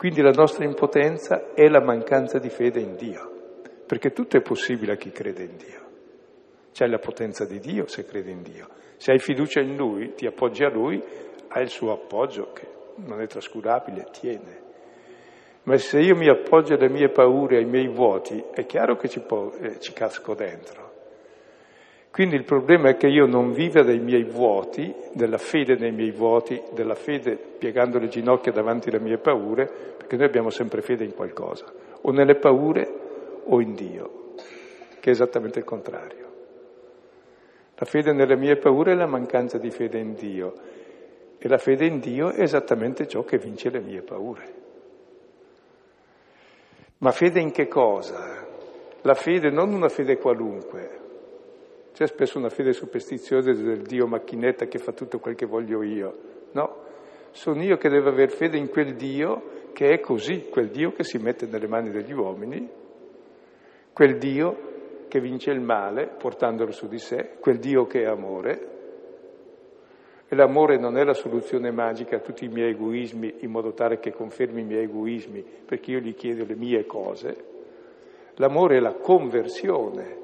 [0.02, 4.94] Quindi la nostra impotenza è la mancanza di fede in Dio, perché tutto è possibile
[4.94, 5.82] a chi crede in Dio.
[6.72, 8.68] C'è la potenza di Dio se credi in Dio.
[8.98, 11.00] Se hai fiducia in Lui, ti appoggi a Lui,
[11.50, 14.62] hai il suo appoggio che non è trascurabile, tiene.
[15.66, 19.20] Ma se io mi appoggio alle mie paure, ai miei vuoti, è chiaro che ci,
[19.20, 20.81] po- eh, ci casco dentro.
[22.12, 26.12] Quindi il problema è che io non viva dei miei vuoti, della fede nei miei
[26.12, 31.06] vuoti, della fede piegando le ginocchia davanti alle mie paure, perché noi abbiamo sempre fede
[31.06, 31.72] in qualcosa,
[32.02, 32.94] o nelle paure
[33.46, 34.34] o in Dio,
[35.00, 36.30] che è esattamente il contrario.
[37.76, 40.54] La fede nelle mie paure è la mancanza di fede in Dio
[41.40, 44.54] e la fede in Dio è esattamente ciò che vince le mie paure.
[46.98, 48.46] Ma fede in che cosa?
[49.02, 51.01] La fede non una fede qualunque,
[51.94, 56.18] c'è spesso una fede superstiziosa del Dio macchinetta che fa tutto quel che voglio io.
[56.54, 56.76] No,
[57.32, 61.04] sono io che devo avere fede in quel Dio che è così, quel Dio che
[61.04, 62.70] si mette nelle mani degli uomini,
[63.94, 64.70] quel Dio
[65.08, 68.70] che vince il male portandolo su di sé, quel Dio che è amore.
[70.30, 74.00] E l'amore non è la soluzione magica a tutti i miei egoismi in modo tale
[74.00, 77.36] che confermi i miei egoismi perché io gli chiedo le mie cose.
[78.36, 80.21] L'amore è la conversione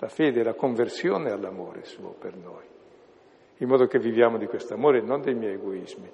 [0.00, 2.64] la fede la conversione all'amore suo per noi,
[3.58, 6.10] in modo che viviamo di questo amore, non dei miei egoismi.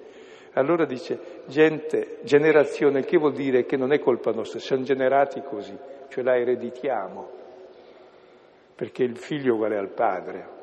[0.53, 5.77] Allora dice, gente, generazione, che vuol dire che non è colpa nostra, siamo generati così,
[6.09, 7.29] cioè la ereditiamo,
[8.75, 10.55] perché il figlio uguale al padre.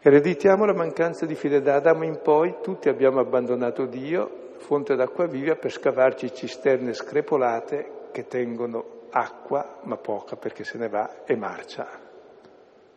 [0.00, 5.26] Ereditiamo la mancanza di fede da Adamo in poi, tutti abbiamo abbandonato Dio, fonte d'acqua
[5.26, 11.36] viva, per scavarci cisterne screpolate che tengono acqua, ma poca perché se ne va e
[11.36, 11.86] marcia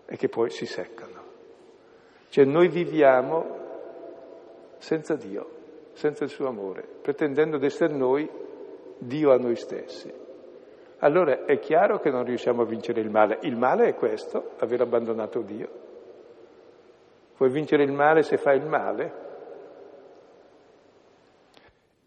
[0.04, 1.26] e che poi si seccano.
[2.30, 3.66] Cioè noi viviamo
[4.80, 5.50] senza Dio,
[5.94, 8.28] senza il suo amore, pretendendo di essere noi
[8.98, 10.12] Dio a noi stessi.
[11.00, 13.38] Allora è chiaro che non riusciamo a vincere il male.
[13.42, 15.70] Il male è questo, aver abbandonato Dio.
[17.36, 19.26] Puoi vincere il male se fai il male?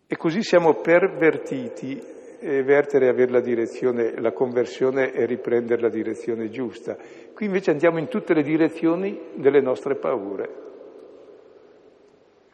[0.08, 6.48] E così siamo pervertiti vertere e avere la direzione, la conversione e riprendere la direzione
[6.48, 6.96] giusta.
[7.34, 10.68] Qui invece andiamo in tutte le direzioni delle nostre paure.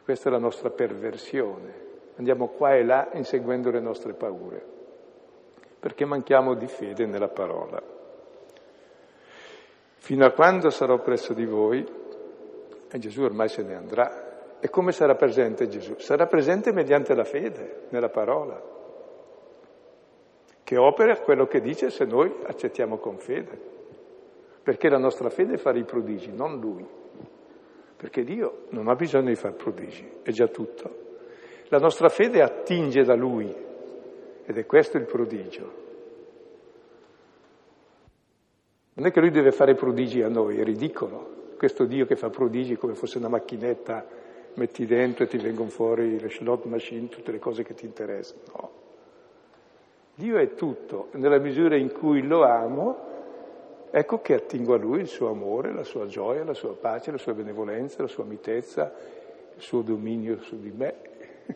[0.03, 1.85] Questa è la nostra perversione.
[2.17, 4.61] Andiamo qua e là inseguendo le nostre paure,
[5.79, 7.81] perché manchiamo di fede nella parola.
[9.99, 11.85] Fino a quando sarò presso di voi,
[12.89, 14.25] e Gesù ormai se ne andrà.
[14.59, 15.95] E come sarà presente Gesù?
[15.99, 18.75] Sarà presente mediante la fede nella parola
[20.67, 23.57] che opera quello che dice se noi accettiamo con fede.
[24.61, 26.85] Perché la nostra fede fa i prodigi, non lui.
[27.95, 31.05] Perché Dio non ha bisogno di fare prodigi, è già tutto.
[31.69, 33.49] La nostra fede attinge da lui
[34.45, 35.71] ed è questo il prodigio.
[38.95, 41.53] Non è che lui deve fare prodigi a noi, è ridicolo.
[41.57, 44.05] Questo Dio che fa prodigi come fosse una macchinetta,
[44.55, 48.41] metti dentro e ti vengono fuori le slot machine, tutte le cose che ti interessano.
[48.51, 48.86] No.
[50.17, 52.97] Dio è tutto, nella misura in cui lo amo,
[53.91, 57.19] ecco che attingo a Lui il suo amore, la sua gioia, la sua pace, la
[57.19, 58.91] sua benevolenza, la sua mitezza,
[59.55, 60.95] il suo dominio su di me,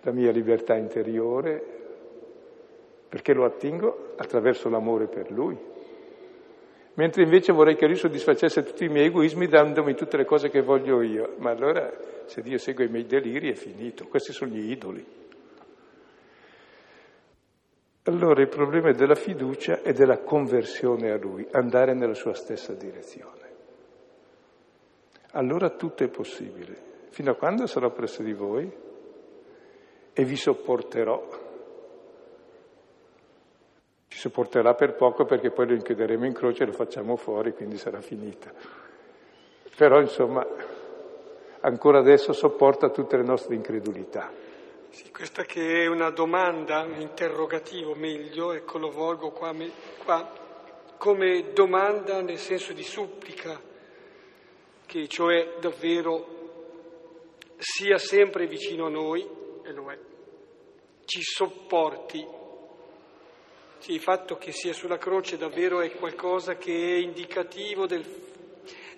[0.00, 1.60] la mia libertà interiore,
[3.08, 5.58] perché lo attingo attraverso l'amore per Lui.
[6.94, 10.62] Mentre invece vorrei che Lui soddisfacesse tutti i miei egoismi dandomi tutte le cose che
[10.62, 11.34] voglio io.
[11.38, 11.92] Ma allora
[12.26, 14.06] se Dio segue i miei deliri è finito.
[14.06, 15.04] Questi sono gli idoli.
[18.04, 22.74] Allora il problema è della fiducia e della conversione a Lui, andare nella sua stessa
[22.74, 23.40] direzione.
[25.32, 26.90] Allora tutto è possibile.
[27.10, 28.70] Fino a quando sarò presso di voi
[30.12, 31.28] e vi sopporterò.
[34.08, 37.76] Ci sopporterà per poco perché poi lo inchiuderemo in croce e lo facciamo fuori, quindi
[37.76, 38.52] sarà finita.
[39.76, 40.44] Però insomma,
[41.60, 44.30] ancora adesso sopporta tutte le nostre incredulità.
[44.92, 49.54] Sì, questa che è una domanda, un interrogativo meglio, ecco lo volgo qua,
[50.04, 50.30] qua
[50.98, 53.58] come domanda nel senso di supplica,
[54.84, 59.26] che cioè davvero sia sempre vicino a noi,
[59.64, 59.98] e lo è,
[61.06, 62.22] ci sopporti.
[63.78, 68.04] Sì, il fatto che sia sulla croce davvero è qualcosa che è indicativo del,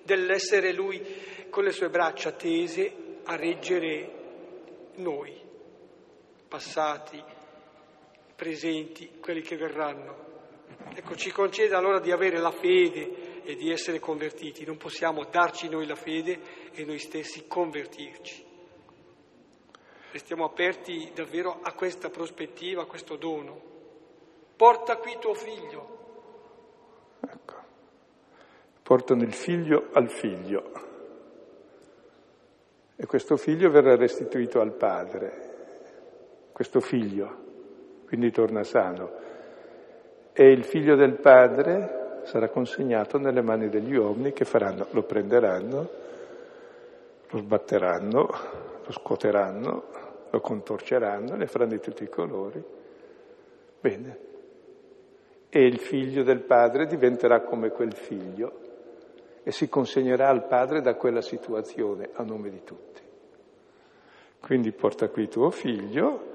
[0.02, 4.10] dell'essere lui con le sue braccia tese a reggere
[4.96, 5.44] noi
[6.54, 7.20] passati,
[8.36, 10.32] presenti, quelli che verranno.
[10.94, 14.64] Ecco, ci concede allora di avere la fede e di essere convertiti.
[14.64, 18.52] Non possiamo darci noi la fede e noi stessi convertirci.
[20.12, 23.60] restiamo aperti davvero a questa prospettiva, a questo dono.
[24.54, 25.98] Porta qui tuo figlio.
[27.20, 27.54] Ecco.
[28.80, 30.70] Portano il figlio al figlio.
[32.94, 35.53] E questo figlio verrà restituito al padre.
[36.54, 37.36] Questo figlio,
[38.06, 39.10] quindi torna sano.
[40.32, 45.88] E il figlio del padre sarà consegnato nelle mani degli uomini che faranno, lo prenderanno,
[47.28, 48.30] lo sbatteranno,
[48.84, 49.82] lo scuoteranno,
[50.30, 52.62] lo contorceranno, ne faranno di tutti i colori.
[53.80, 54.18] Bene.
[55.48, 58.60] E il figlio del padre diventerà come quel figlio
[59.42, 63.02] e si consegnerà al padre da quella situazione a nome di tutti.
[64.38, 66.30] Quindi porta qui tuo figlio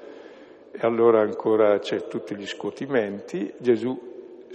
[0.71, 4.07] e allora ancora c'è tutti gli scuotimenti, Gesù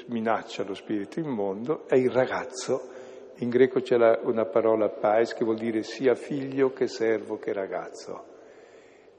[0.07, 2.89] minaccia lo spirito immondo e il ragazzo,
[3.37, 7.53] in greco c'è la, una parola pais che vuol dire sia figlio che servo che
[7.53, 8.33] ragazzo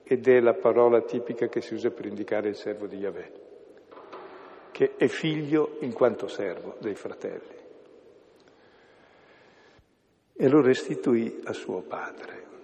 [0.08, 3.32] ed è la parola tipica che si usa per indicare il servo di Yahweh,
[4.72, 7.64] che è figlio in quanto servo dei fratelli.
[10.38, 12.55] E lo restituì a suo padre.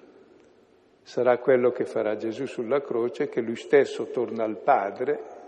[1.04, 5.40] Sarà quello che farà Gesù sulla croce, che lui stesso torna al Padre,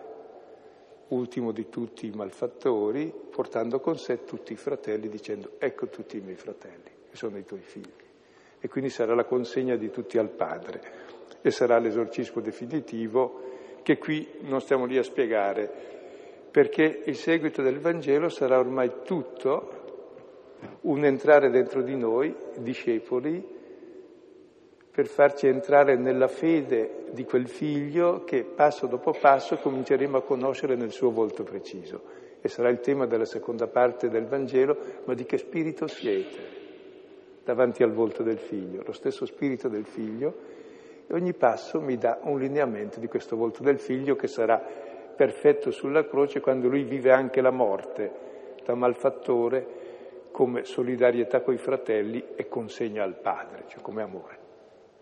[1.09, 6.21] ultimo di tutti i malfattori, portando con sé tutti i fratelli, dicendo ecco tutti i
[6.21, 7.91] miei fratelli, che sono i tuoi figli.
[8.59, 10.81] E quindi sarà la consegna di tutti al Padre
[11.41, 13.51] e sarà l'esorcismo definitivo
[13.83, 15.69] che qui non stiamo lì a spiegare,
[16.49, 19.81] perché il seguito del Vangelo sarà ormai tutto
[20.81, 23.45] un entrare dentro di noi, discepoli,
[24.93, 30.75] per farci entrare nella fede di quel figlio che passo dopo passo cominceremo a conoscere
[30.75, 32.21] nel suo volto preciso.
[32.39, 36.61] E sarà il tema della seconda parte del Vangelo, ma di che spirito siete
[37.43, 38.83] davanti al volto del figlio?
[38.85, 40.35] Lo stesso spirito del figlio
[41.07, 44.63] e ogni passo mi dà un lineamento di questo volto del figlio che sarà
[45.15, 48.11] perfetto sulla croce quando lui vive anche la morte
[48.63, 49.81] da malfattore
[50.29, 54.37] come solidarietà coi fratelli e consegna al padre, cioè come amore,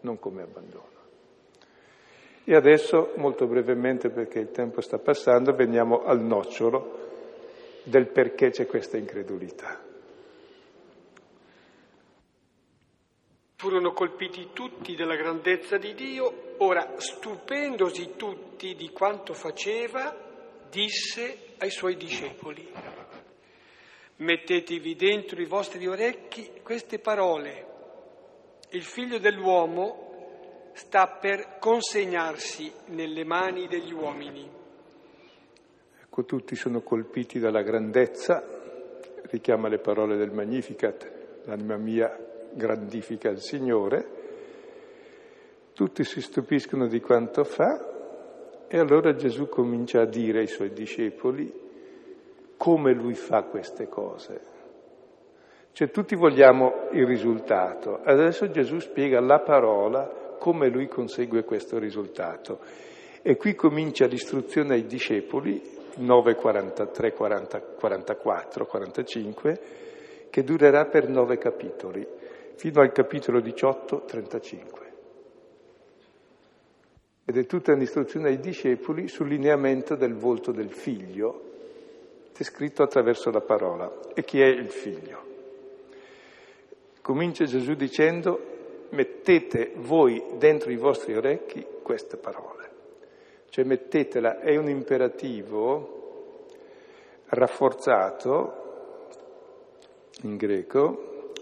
[0.01, 0.89] non come abbandono.
[2.43, 6.99] E adesso, molto brevemente, perché il tempo sta passando, veniamo al nocciolo
[7.83, 9.79] del perché c'è questa incredulità.
[13.55, 20.15] Furono colpiti tutti della grandezza di Dio, ora stupendosi tutti di quanto faceva,
[20.67, 22.67] disse ai suoi discepoli,
[24.17, 27.70] mettetevi dentro i vostri orecchi queste parole,
[28.71, 34.49] il figlio dell'uomo sta per consegnarsi nelle mani degli uomini.
[36.03, 38.43] Ecco, tutti sono colpiti dalla grandezza,
[39.23, 42.17] richiama le parole del Magnificat, l'anima mia
[42.53, 44.19] grandifica il Signore,
[45.73, 51.51] tutti si stupiscono di quanto fa e allora Gesù comincia a dire ai suoi discepoli
[52.55, 54.50] come lui fa queste cose.
[55.73, 62.59] Cioè tutti vogliamo il risultato, adesso Gesù spiega la parola come lui consegue questo risultato.
[63.21, 65.61] E qui comincia l'istruzione ai discepoli,
[65.97, 69.59] 9, 43, 40, 44, 45,
[70.29, 72.07] che durerà per nove capitoli
[72.55, 74.79] fino al capitolo 18, 35.
[77.25, 81.49] Ed è tutta un'istruzione ai discepoli sul lineamento del volto del figlio,
[82.35, 83.91] descritto attraverso la parola.
[84.13, 85.30] E chi è il figlio?
[87.11, 88.39] Comincia Gesù dicendo,
[88.91, 92.69] mettete voi dentro i vostri orecchi queste parole.
[93.49, 96.45] Cioè mettetela, è un imperativo
[97.25, 98.53] rafforzato
[100.21, 101.33] in greco,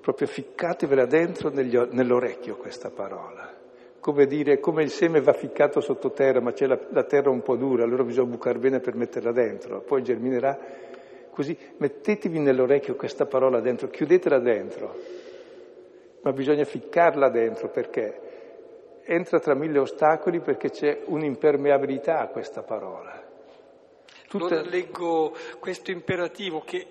[0.00, 3.54] proprio ficcatevela dentro negli, nell'orecchio questa parola.
[4.00, 7.54] Come dire, come il seme va ficcato sottoterra, ma c'è la, la terra un po'
[7.54, 10.58] dura, allora bisogna bucare bene per metterla dentro, poi germinerà.
[11.34, 14.94] Così mettetevi nell'orecchio questa parola dentro, chiudetela dentro,
[16.22, 23.20] ma bisogna ficcarla dentro perché entra tra mille ostacoli perché c'è un'impermeabilità a questa parola.
[24.28, 24.44] Tutta...
[24.44, 26.86] Allora leggo questo imperativo che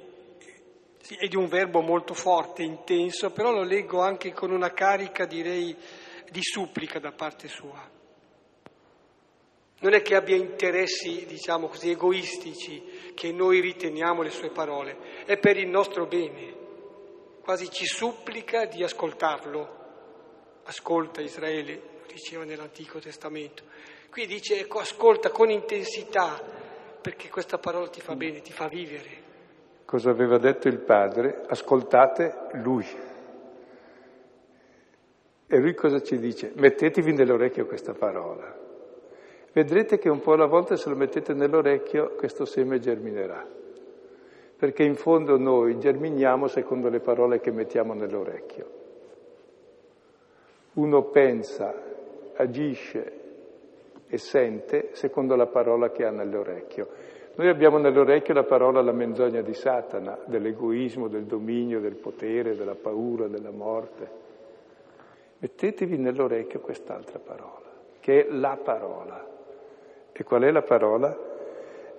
[1.18, 5.74] è di un verbo molto forte, intenso, però lo leggo anche con una carica, direi,
[6.30, 7.93] di supplica da parte sua.
[9.84, 15.38] Non è che abbia interessi, diciamo così, egoistici, che noi riteniamo le sue parole, è
[15.38, 16.56] per il nostro bene.
[17.42, 19.82] Quasi ci supplica di ascoltarlo.
[20.64, 23.64] Ascolta Israele, lo diceva nell'Antico Testamento.
[24.10, 26.42] Qui dice, ecco, ascolta con intensità,
[27.02, 29.22] perché questa parola ti fa bene, ti fa vivere.
[29.84, 31.44] Cosa aveva detto il padre?
[31.46, 32.88] Ascoltate lui.
[35.46, 36.54] E lui cosa ci dice?
[36.56, 38.64] Mettetevi nell'orecchio questa parola.
[39.54, 43.46] Vedrete che un po' alla volta se lo mettete nell'orecchio questo seme germinerà.
[44.58, 48.82] Perché in fondo noi germiniamo secondo le parole che mettiamo nell'orecchio.
[50.74, 51.72] Uno pensa,
[52.36, 53.20] agisce
[54.08, 56.88] e sente secondo la parola che ha nell'orecchio.
[57.36, 62.76] Noi abbiamo nell'orecchio la parola la menzogna di Satana, dell'egoismo, del dominio, del potere, della
[62.76, 64.10] paura, della morte.
[65.38, 69.33] Mettetevi nell'orecchio quest'altra parola, che è la parola.
[70.14, 71.32] E qual è la parola?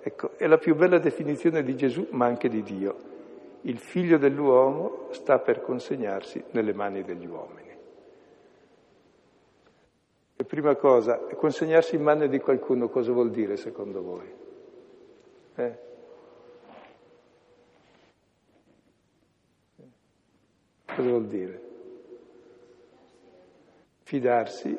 [0.01, 2.95] Ecco, è la più bella definizione di Gesù, ma anche di Dio.
[3.61, 7.63] Il figlio dell'uomo sta per consegnarsi nelle mani degli uomini.
[10.37, 14.33] E prima cosa, consegnarsi in mano di qualcuno cosa vuol dire secondo voi?
[15.55, 15.79] Eh?
[20.85, 21.61] Cosa vuol dire?
[24.03, 24.77] Fidarsi,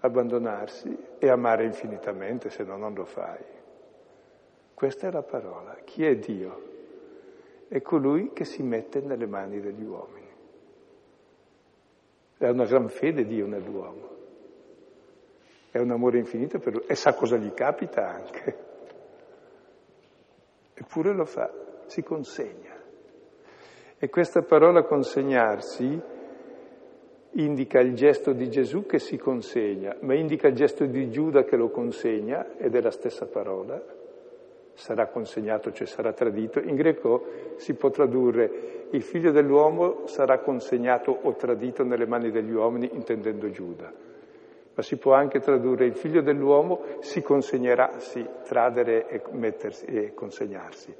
[0.00, 3.44] abbandonarsi e amare infinitamente, se no non lo fai.
[4.74, 5.74] Questa è la parola.
[5.84, 6.66] Chi è Dio?
[7.68, 10.28] È colui che si mette nelle mani degli uomini.
[12.36, 14.16] È una gran fede Dio nell'uomo.
[15.70, 18.66] È un amore infinito per lui e sa cosa gli capita anche.
[20.74, 21.52] Eppure lo fa,
[21.86, 22.76] si consegna.
[23.98, 26.00] E questa parola consegnarsi
[27.32, 31.56] indica il gesto di Gesù che si consegna, ma indica il gesto di Giuda che
[31.56, 33.80] lo consegna, ed è la stessa parola,
[34.74, 36.60] sarà consegnato, cioè sarà tradito.
[36.60, 42.52] In greco si può tradurre il figlio dell'uomo sarà consegnato o tradito nelle mani degli
[42.52, 43.92] uomini, intendendo Giuda.
[44.74, 50.14] Ma si può anche tradurre il figlio dell'uomo si consegnerà, sì, tradere e, mettersi, e
[50.14, 50.94] consegnarsi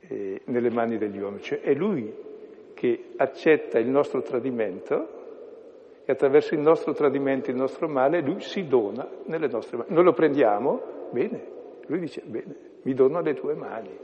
[0.00, 1.42] eh, nelle mani degli uomini.
[1.42, 2.12] Cioè è lui
[2.84, 8.66] che accetta il nostro tradimento e attraverso il nostro tradimento, il nostro male, lui si
[8.66, 9.94] dona nelle nostre mani.
[9.94, 11.46] Noi lo prendiamo, bene,
[11.86, 13.98] lui dice, bene, mi dono alle tue mani.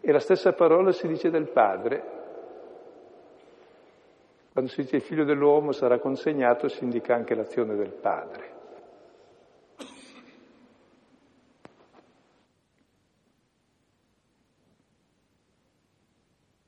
[0.00, 2.02] E la stessa parola si dice del Padre.
[4.52, 8.50] Quando si dice il figlio dell'uomo sarà consegnato, si indica anche l'azione del Padre.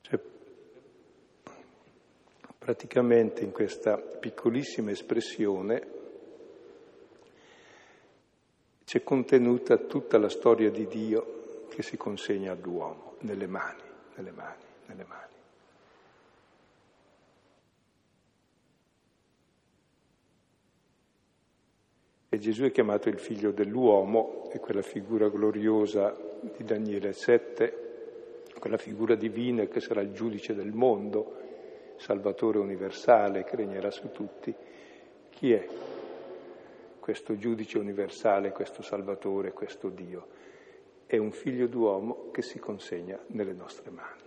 [0.03, 0.21] Cioè,
[2.65, 5.87] praticamente in questa piccolissima espressione
[8.87, 13.83] c'è contenuta tutta la storia di Dio che si consegna all'uomo, nelle mani,
[14.15, 15.33] nelle mani, nelle mani.
[22.31, 27.83] E Gesù è chiamato il figlio dell'uomo, è quella figura gloriosa di Daniele 7,
[28.59, 31.44] quella figura divina che sarà il giudice del mondo,
[31.97, 34.55] salvatore universale che regnerà su tutti.
[35.31, 35.67] Chi è?
[37.05, 40.27] questo giudice universale, questo Salvatore, questo Dio.
[41.05, 44.23] È un figlio d'uomo che si consegna nelle nostre mani.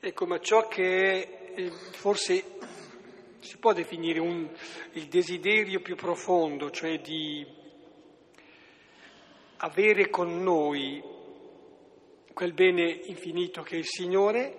[0.00, 2.44] Ecco, ma ciò che è, forse
[3.40, 4.48] si può definire un,
[4.92, 7.46] il desiderio più profondo, cioè di
[9.58, 11.02] avere con noi
[12.36, 14.56] quel bene infinito che è il Signore,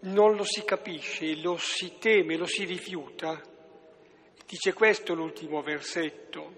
[0.00, 3.40] non lo si capisce, lo si teme, lo si rifiuta.
[4.44, 6.52] Dice questo l'ultimo versetto.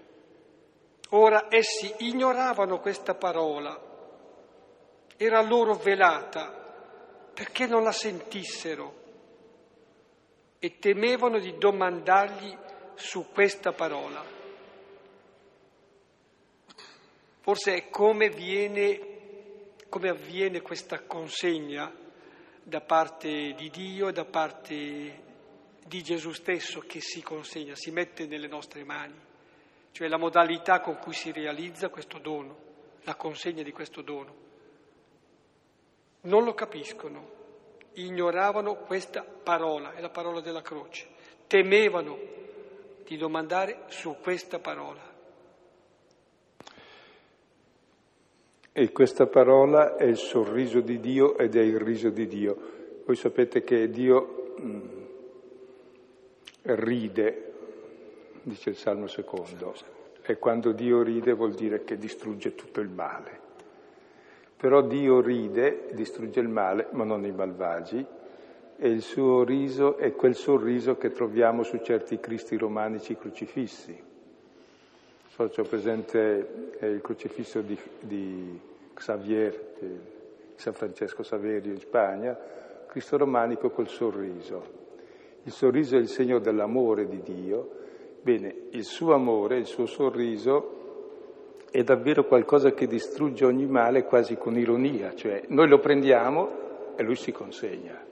[1.09, 3.79] Ora essi ignoravano questa parola,
[5.15, 8.95] era loro velata perché non la sentissero
[10.57, 12.57] e temevano di domandargli
[12.95, 14.25] su questa parola.
[17.41, 19.16] Forse è come, viene,
[19.97, 21.91] come avviene questa consegna
[22.61, 25.23] da parte di Dio, da parte
[25.83, 29.19] di Gesù stesso che si consegna, si mette nelle nostre mani,
[29.91, 32.59] cioè la modalità con cui si realizza questo dono,
[33.05, 34.35] la consegna di questo dono.
[36.21, 37.31] Non lo capiscono,
[37.93, 41.07] ignoravano questa parola, è la parola della croce,
[41.47, 42.19] temevano
[43.03, 45.06] di domandare su questa parola.
[48.79, 52.55] E questa parola è il sorriso di Dio ed è il riso di Dio.
[53.07, 54.81] Voi sapete che Dio mm,
[56.61, 57.53] ride,
[58.43, 59.73] dice il Salmo secondo,
[60.21, 63.39] e quando Dio ride vuol dire che distrugge tutto il male.
[64.55, 68.05] Però Dio ride, distrugge il male, ma non i malvagi,
[68.77, 74.06] e il suo riso è quel sorriso che troviamo su certi cristi romanici crocifissi.
[75.37, 78.59] So, c'ho presente il crocifisso di, di
[78.91, 79.75] Xavier,
[80.55, 82.35] San Francesco Saverio in Spagna,
[82.87, 84.63] Cristo romanico col sorriso.
[85.43, 87.69] Il sorriso è il segno dell'amore di Dio.
[88.19, 94.37] Bene, il suo amore, il suo sorriso è davvero qualcosa che distrugge ogni male quasi
[94.37, 98.03] con ironia, cioè noi lo prendiamo e lui si consegna,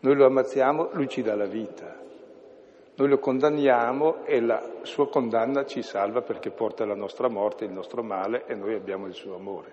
[0.00, 1.99] noi lo ammazziamo, lui ci dà la vita,
[3.00, 7.72] noi lo condanniamo e la sua condanna ci salva perché porta la nostra morte, il
[7.72, 9.72] nostro male e noi abbiamo il suo amore.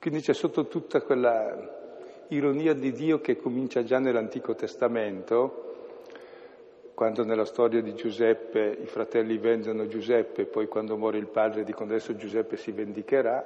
[0.00, 5.74] Quindi c'è sotto tutta quella ironia di Dio che comincia già nell'Antico Testamento,
[6.94, 11.90] quando nella storia di Giuseppe i fratelli vendono Giuseppe, poi quando muore il padre dicono
[11.90, 13.44] adesso Giuseppe si vendicherà,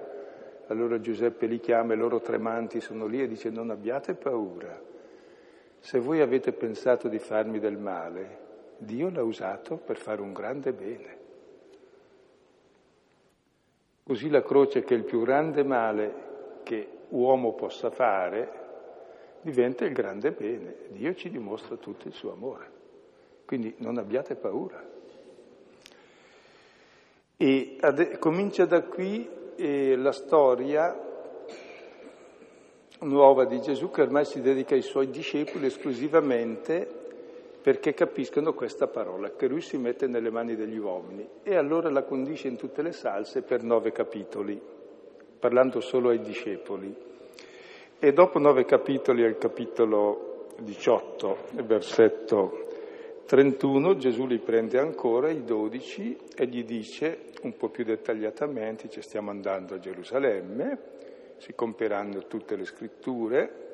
[0.69, 4.95] allora Giuseppe li chiama e loro tremanti sono lì e dice non abbiate paura,
[5.87, 8.39] se voi avete pensato di farmi del male,
[8.79, 11.19] Dio l'ha usato per fare un grande bene.
[14.03, 16.15] Così la croce, che è il più grande male
[16.65, 18.51] che uomo possa fare,
[19.43, 20.75] diventa il grande bene.
[20.89, 22.69] Dio ci dimostra tutto il suo amore.
[23.45, 24.85] Quindi non abbiate paura.
[27.37, 31.06] E ad, comincia da qui eh, la storia
[33.01, 37.05] nuova di Gesù che ormai si dedica ai suoi discepoli esclusivamente
[37.67, 42.05] perché capiscono questa parola, che lui si mette nelle mani degli uomini e allora la
[42.05, 44.61] condisce in tutte le salse per nove capitoli,
[45.39, 46.95] parlando solo ai discepoli.
[47.99, 52.67] E dopo nove capitoli, al capitolo 18, versetto
[53.27, 59.03] 31 Gesù li prende ancora, i dodici, e gli dice un po' più dettagliatamente, ci
[59.03, 60.79] stiamo andando a Gerusalemme,
[61.39, 63.65] si compieranno tutte le scritture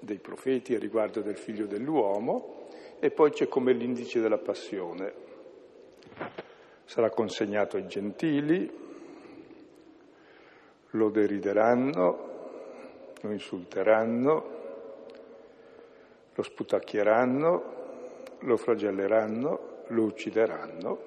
[0.00, 2.68] dei profeti a riguardo del figlio dell'uomo,
[3.00, 5.12] e poi c'è come l'indice della passione.
[6.84, 8.86] Sarà consegnato ai gentili,
[10.90, 12.26] lo derideranno,
[13.20, 14.56] lo insulteranno,
[16.34, 17.76] lo sputacchieranno,
[18.40, 21.06] lo flagelleranno, lo uccideranno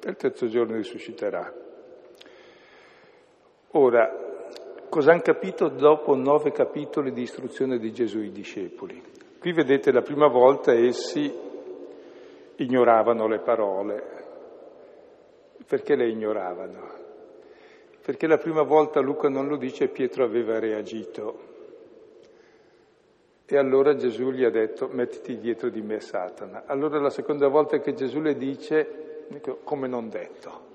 [0.00, 1.52] e il terzo giorno risusciterà.
[3.72, 4.27] Ora,
[4.88, 9.02] cosa hanno capito dopo nove capitoli di istruzione di Gesù i discepoli?
[9.38, 11.32] Qui vedete la prima volta essi
[12.56, 14.02] ignoravano le parole.
[15.66, 16.96] Perché le ignoravano?
[18.04, 21.46] Perché la prima volta Luca non lo dice, Pietro aveva reagito.
[23.46, 26.64] E allora Gesù gli ha detto, mettiti dietro di me Satana.
[26.66, 30.66] Allora la seconda volta che Gesù le dice, dico, come non detto.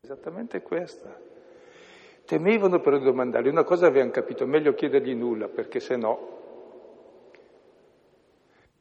[0.00, 1.28] Esattamente questa.
[2.30, 6.38] Temevano per domandargli, una cosa avevano capito, meglio chiedergli nulla, perché se no...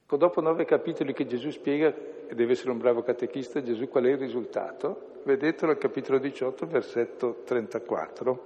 [0.03, 1.91] Ecco, dopo nove capitoli che Gesù spiega,
[2.27, 5.21] e deve essere un bravo catechista, Gesù qual è il risultato?
[5.23, 8.43] Vedetelo al capitolo 18, versetto 34.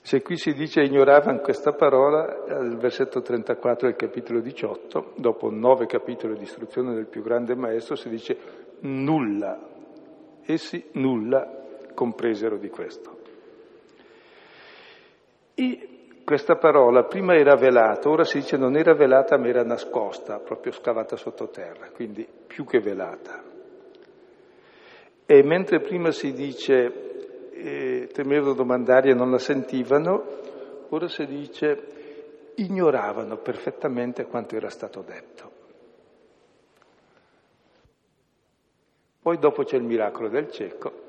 [0.00, 5.84] Se qui si dice ignoravano questa parola, al versetto 34 del capitolo 18, dopo nove
[5.84, 8.38] capitoli di istruzione del più grande maestro, si dice
[8.80, 9.68] nulla.
[10.46, 11.58] Essi nulla
[11.94, 13.18] compresero di questo.
[15.54, 15.90] E
[16.24, 20.72] questa parola prima era velata, ora si dice non era velata ma era nascosta, proprio
[20.72, 23.42] scavata sottoterra, quindi più che velata.
[25.26, 30.24] E mentre prima si dice eh, temevano domandare e non la sentivano,
[30.88, 35.50] ora si dice ignoravano perfettamente quanto era stato detto.
[39.20, 41.08] Poi dopo c'è il miracolo del cieco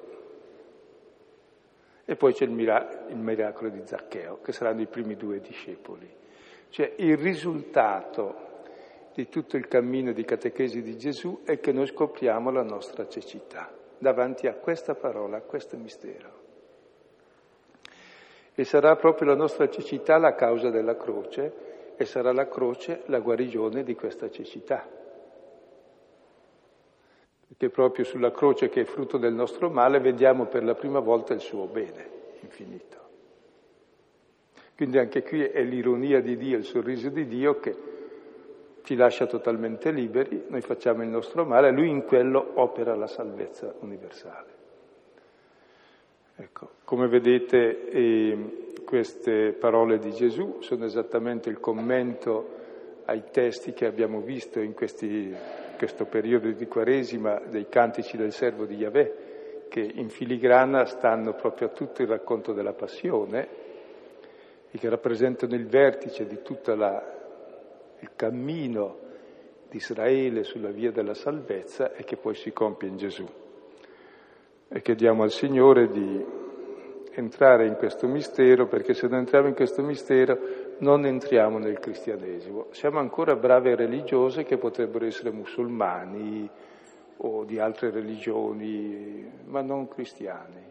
[2.12, 6.14] e poi c'è il, mira- il miracolo di Zaccheo, che saranno i primi due discepoli.
[6.68, 8.50] Cioè il risultato
[9.14, 13.72] di tutto il cammino di catechesi di Gesù è che noi scopriamo la nostra cecità
[13.98, 16.40] davanti a questa parola, a questo mistero.
[18.56, 23.20] E sarà proprio la nostra cecità la causa della croce e sarà la croce la
[23.20, 24.86] guarigione di questa cecità.
[27.62, 31.36] Perché proprio sulla croce che è frutto del nostro male vediamo per la prima volta
[31.36, 32.10] il suo bene
[32.42, 32.98] infinito.
[34.76, 37.76] Quindi anche qui è l'ironia di Dio, il sorriso di Dio che
[38.82, 43.76] ci lascia totalmente liberi, noi facciamo il nostro male, lui in quello opera la salvezza
[43.82, 44.50] universale.
[46.38, 52.58] Ecco, come vedete eh, queste parole di Gesù sono esattamente il commento
[53.06, 55.32] ai testi che abbiamo visto in questi,
[55.82, 61.70] questo periodo di Quaresima dei cantici del servo di Yahweh, che in filigrana stanno proprio
[61.70, 63.48] a tutto il racconto della passione
[64.70, 68.98] e che rappresentano il vertice di tutto il cammino
[69.72, 73.28] di Israele sulla via della salvezza e che poi si compie in Gesù.
[74.68, 76.24] E chiediamo al Signore di
[77.14, 80.38] entrare in questo mistero, perché se non entriamo in questo mistero
[80.82, 82.68] non entriamo nel cristianesimo.
[82.72, 86.50] Siamo ancora brave religiose che potrebbero essere musulmani
[87.18, 90.70] o di altre religioni, ma non cristiani.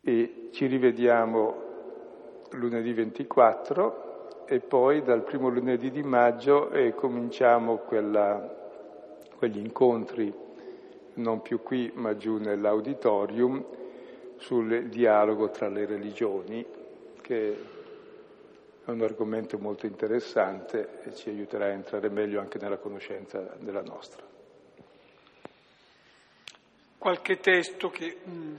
[0.00, 1.66] E ci rivediamo
[2.52, 8.56] lunedì 24 e poi dal primo lunedì di maggio eh, cominciamo quella,
[9.36, 10.32] quegli incontri,
[11.14, 13.62] non più qui ma giù nell'auditorium,
[14.36, 16.64] sul dialogo tra le religioni,
[17.28, 17.64] che
[18.84, 23.82] è un argomento molto interessante e ci aiuterà a entrare meglio anche nella conoscenza della
[23.82, 24.26] nostra.
[26.98, 28.16] Qualche testo che...
[28.26, 28.56] Mm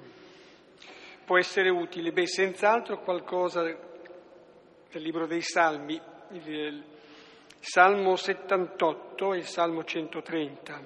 [1.30, 2.11] può essere utile?
[2.11, 3.78] Beh, senz'altro qualcosa del
[4.93, 6.01] libro dei Salmi,
[6.32, 6.84] il
[7.59, 10.82] Salmo 78 e il Salmo 130.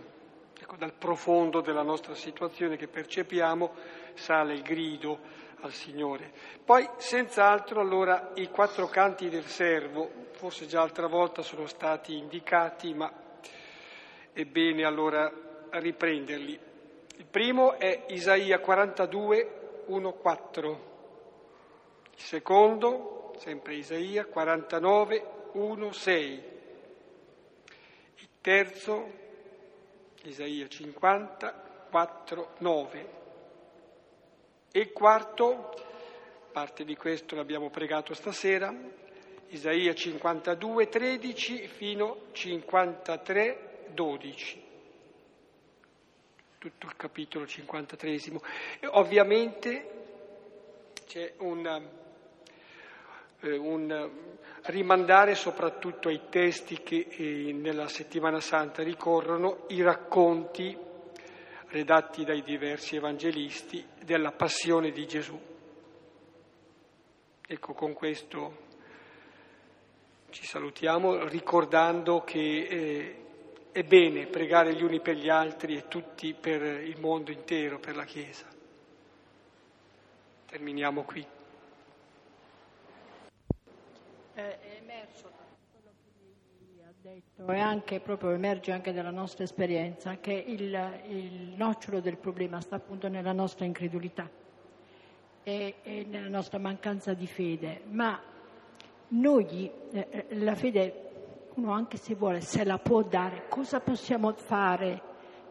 [0.60, 3.72] Ecco, dal profondo della nostra situazione che percepiamo
[4.16, 5.18] sale il grido
[5.64, 6.32] al Signore.
[6.64, 12.94] Poi, senz'altro, allora, i quattro canti del servo, forse già altra volta sono stati indicati,
[12.94, 13.12] ma
[14.32, 15.32] è bene allora
[15.72, 16.60] riprenderli.
[17.16, 20.78] Il primo è Isaia 42, 1,4.
[22.16, 26.44] Il secondo, sempre Isaia, 49, 1,6.
[28.16, 29.12] Il terzo,
[30.24, 33.22] Isaia 50, 4, 9.
[34.76, 35.72] E il quarto,
[36.52, 38.74] parte di questo l'abbiamo pregato stasera,
[39.50, 44.62] Isaia 52, 13 fino 53, 12
[46.58, 48.14] tutto il capitolo 53.
[48.80, 49.90] E ovviamente
[51.06, 51.90] c'è un,
[53.42, 54.10] eh, un,
[54.64, 60.76] rimandare soprattutto ai testi che eh, nella settimana santa ricorrono, i racconti
[61.74, 65.40] redatti dai diversi evangelisti della passione di Gesù.
[67.46, 68.68] Ecco, con questo
[70.30, 73.26] ci salutiamo ricordando che eh,
[73.72, 77.96] è bene pregare gli uni per gli altri e tutti per il mondo intero, per
[77.96, 78.46] la Chiesa.
[80.46, 81.26] Terminiamo qui.
[84.34, 89.44] È emerso da quello che lei ha detto e anche proprio emerge anche dalla nostra
[89.44, 94.30] esperienza che il, il nocciolo del problema sta appunto nella nostra incredulità
[95.44, 98.18] e, e nella nostra mancanza di fede, ma
[99.10, 101.10] noi eh, eh la fede
[101.56, 105.02] uno anche se vuole, se la può dare, cosa possiamo fare?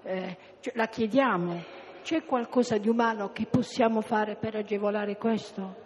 [0.05, 1.63] Eh, cioè, la chiediamo,
[2.03, 5.82] c'è qualcosa di umano che possiamo fare per agevolare questo?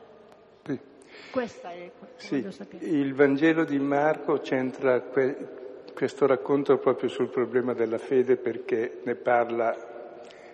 [1.31, 2.45] Questa è sì.
[2.81, 5.65] Il Vangelo di Marco centra que-
[5.95, 9.75] questo racconto proprio sul problema della fede perché ne parla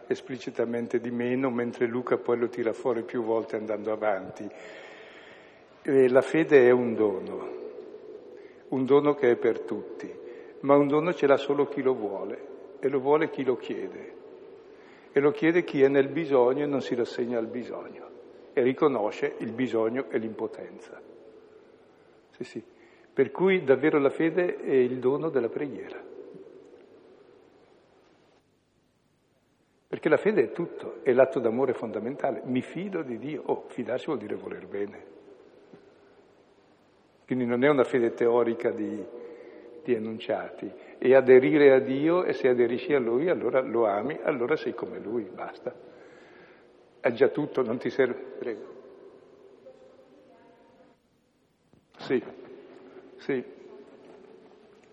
[0.06, 4.48] esplicitamente di meno, mentre Luca poi lo tira fuori più volte andando avanti.
[5.82, 7.48] E la fede è un dono,
[8.68, 10.12] un dono che è per tutti,
[10.60, 14.14] ma un dono ce l'ha solo chi lo vuole e lo vuole chi lo chiede.
[15.10, 18.11] E lo chiede chi è nel bisogno e non si rassegna al bisogno
[18.52, 21.00] e riconosce il bisogno e l'impotenza.
[22.30, 22.62] Sì, sì.
[23.12, 26.02] Per cui davvero la fede è il dono della preghiera.
[29.88, 32.40] Perché la fede è tutto, è l'atto d'amore fondamentale.
[32.44, 33.42] Mi fido di Dio.
[33.46, 35.04] Oh, fidarsi vuol dire voler bene.
[37.26, 39.04] Quindi non è una fede teorica di,
[39.84, 44.56] di enunciati, è aderire a Dio e se aderisci a Lui allora lo ami, allora
[44.56, 45.74] sei come Lui, basta.
[47.02, 48.14] È già tutto, non ti serve.
[48.14, 48.64] Prego.
[51.98, 52.22] Sì,
[53.16, 53.44] sì,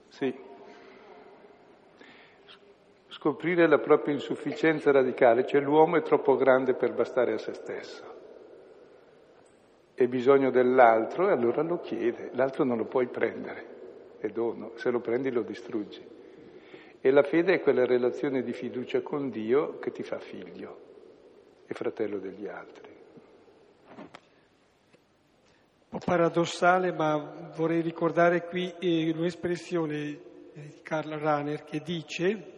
[0.08, 0.36] sì.
[3.10, 8.18] Scoprire la propria insufficienza radicale, cioè l'uomo è troppo grande per bastare a se stesso
[9.94, 13.66] e bisogno dell'altro e allora lo chiede, l'altro non lo puoi prendere,
[14.18, 16.04] è dono, se lo prendi lo distruggi.
[17.02, 20.88] E la fede è quella relazione di fiducia con Dio che ti fa figlio
[21.70, 22.98] e fratello degli altri.
[23.96, 24.08] Un
[25.88, 30.20] po' paradossale, ma vorrei ricordare qui eh, un'espressione
[30.52, 32.58] di Karl Rahner che dice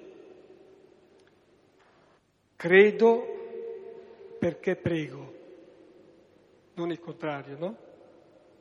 [2.55, 5.39] credo perché prego
[6.75, 7.77] non il contrario, no?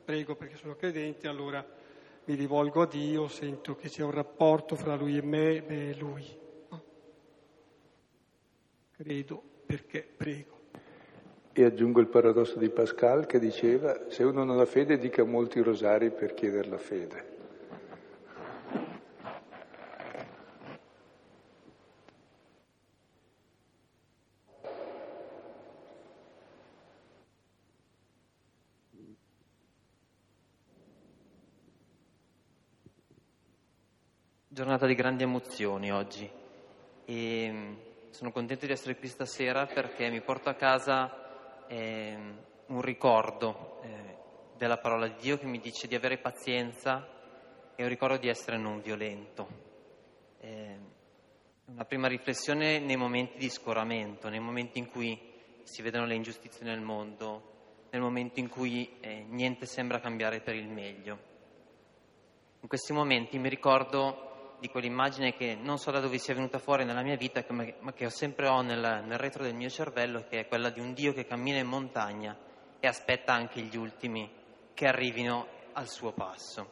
[0.03, 1.65] Prego perché sono credente, allora
[2.25, 5.95] mi rivolgo a Dio, sento che c'è un rapporto fra lui e me, me e
[5.95, 6.25] lui.
[6.69, 6.83] No?
[8.97, 10.59] Credo perché prego.
[11.53, 15.61] E aggiungo il paradosso di Pascal che diceva, se uno non ha fede dica molti
[15.61, 17.29] rosari per chiedere la fede.
[34.49, 36.29] Giornata di grandi emozioni oggi.
[37.05, 42.17] E sono contento di essere qui stasera perché mi porto a casa eh,
[42.67, 44.17] un ricordo eh,
[44.57, 47.07] della parola di Dio che mi dice di avere pazienza
[47.73, 49.47] e un ricordo di essere non violento.
[50.41, 50.77] Eh,
[51.65, 55.17] una prima riflessione nei momenti di scoramento, nei momenti in cui
[55.63, 60.55] si vedono le ingiustizie nel mondo, nel momento in cui eh, niente sembra cambiare per
[60.55, 61.29] il meglio.
[62.59, 64.30] In questi momenti mi ricordo
[64.61, 68.07] di quell'immagine che non so da dove sia venuta fuori nella mia vita, ma che
[68.11, 71.25] sempre ho nel, nel retro del mio cervello, che è quella di un Dio che
[71.25, 72.37] cammina in montagna
[72.79, 74.31] e aspetta anche gli ultimi
[74.75, 76.69] che arrivino al suo passo.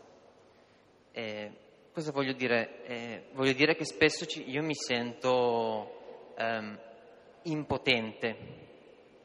[1.11, 1.51] Eh,
[1.91, 2.83] cosa voglio dire?
[2.83, 6.79] Eh, voglio dire che spesso ci, io mi sento ehm,
[7.41, 8.37] impotente.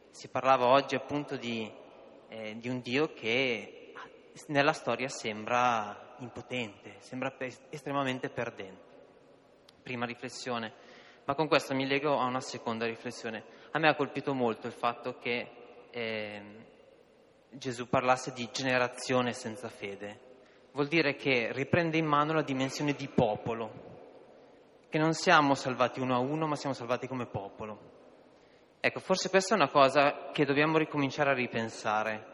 [0.09, 1.71] Si parlava oggi appunto di,
[2.29, 3.93] eh, di un Dio che
[4.47, 7.35] nella storia sembra impotente, sembra
[7.71, 8.93] estremamente perdente.
[9.83, 10.73] Prima riflessione,
[11.25, 13.45] ma con questo mi leggo a una seconda riflessione.
[13.73, 15.51] A me ha colpito molto il fatto che
[15.91, 16.43] eh,
[17.51, 20.21] Gesù parlasse di generazione senza fede.
[20.73, 23.93] Vuol dire che riprende in mano la dimensione di popolo,
[24.89, 27.93] che non siamo salvati uno a uno, ma siamo salvati come popolo.
[28.81, 32.33] Ecco, forse questa è una cosa che dobbiamo ricominciare a ripensare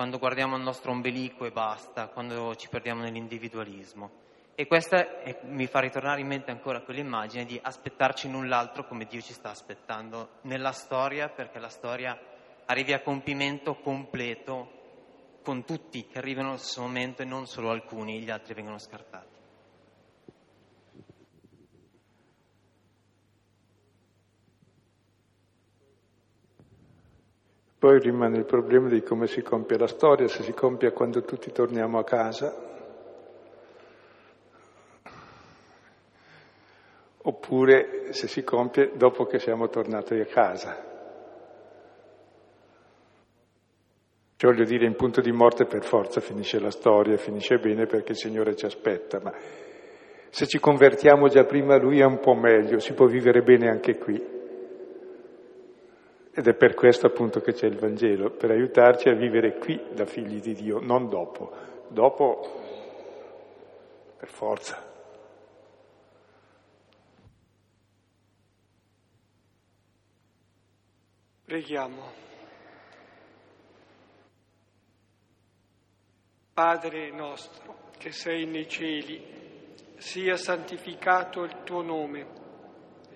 [0.00, 4.10] quando guardiamo il nostro ombelico e basta, quando ci perdiamo nell'individualismo.
[4.54, 9.20] E questa è, mi fa ritornare in mente ancora quell'immagine di aspettarci null'altro come Dio
[9.20, 12.18] ci sta aspettando nella storia, perché la storia
[12.64, 14.70] arrivi a compimento completo
[15.42, 19.29] con tutti che arrivano allo stesso momento e non solo alcuni, gli altri vengono scartati.
[27.80, 31.50] Poi rimane il problema di come si compie la storia, se si compie quando tutti
[31.50, 32.54] torniamo a casa,
[37.22, 40.88] oppure se si compie dopo che siamo tornati a casa.
[44.36, 48.12] Cioè, voglio dire, in punto di morte per forza finisce la storia, finisce bene perché
[48.12, 49.32] il Signore ci aspetta, ma
[50.28, 53.96] se ci convertiamo già prima Lui è un po' meglio, si può vivere bene anche
[53.96, 54.39] qui.
[56.32, 60.06] Ed è per questo appunto che c'è il Vangelo, per aiutarci a vivere qui da
[60.06, 61.50] figli di Dio, non dopo.
[61.88, 62.60] Dopo,
[64.16, 64.88] per forza.
[71.44, 72.18] Preghiamo.
[76.52, 82.26] Padre nostro che sei nei cieli, sia santificato il tuo nome,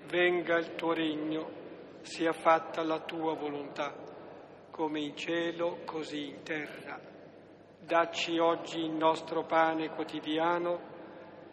[0.08, 1.62] venga il tuo regno
[2.04, 3.94] sia fatta la tua volontà,
[4.70, 7.00] come in cielo, così in terra.
[7.80, 10.92] Dacci oggi il nostro pane quotidiano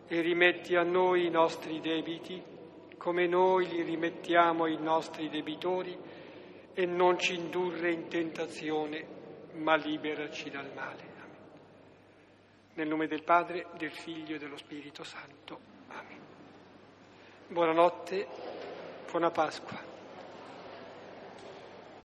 [0.07, 2.41] e rimetti a noi i nostri debiti,
[2.97, 5.97] come noi li rimettiamo ai nostri debitori,
[6.73, 9.05] e non ci indurre in tentazione,
[9.53, 11.01] ma liberaci dal male.
[11.21, 11.37] Amen.
[12.75, 15.59] Nel nome del Padre, del Figlio e dello Spirito Santo.
[15.89, 16.19] Amen.
[17.47, 18.27] Buonanotte,
[19.09, 19.90] buona Pasqua.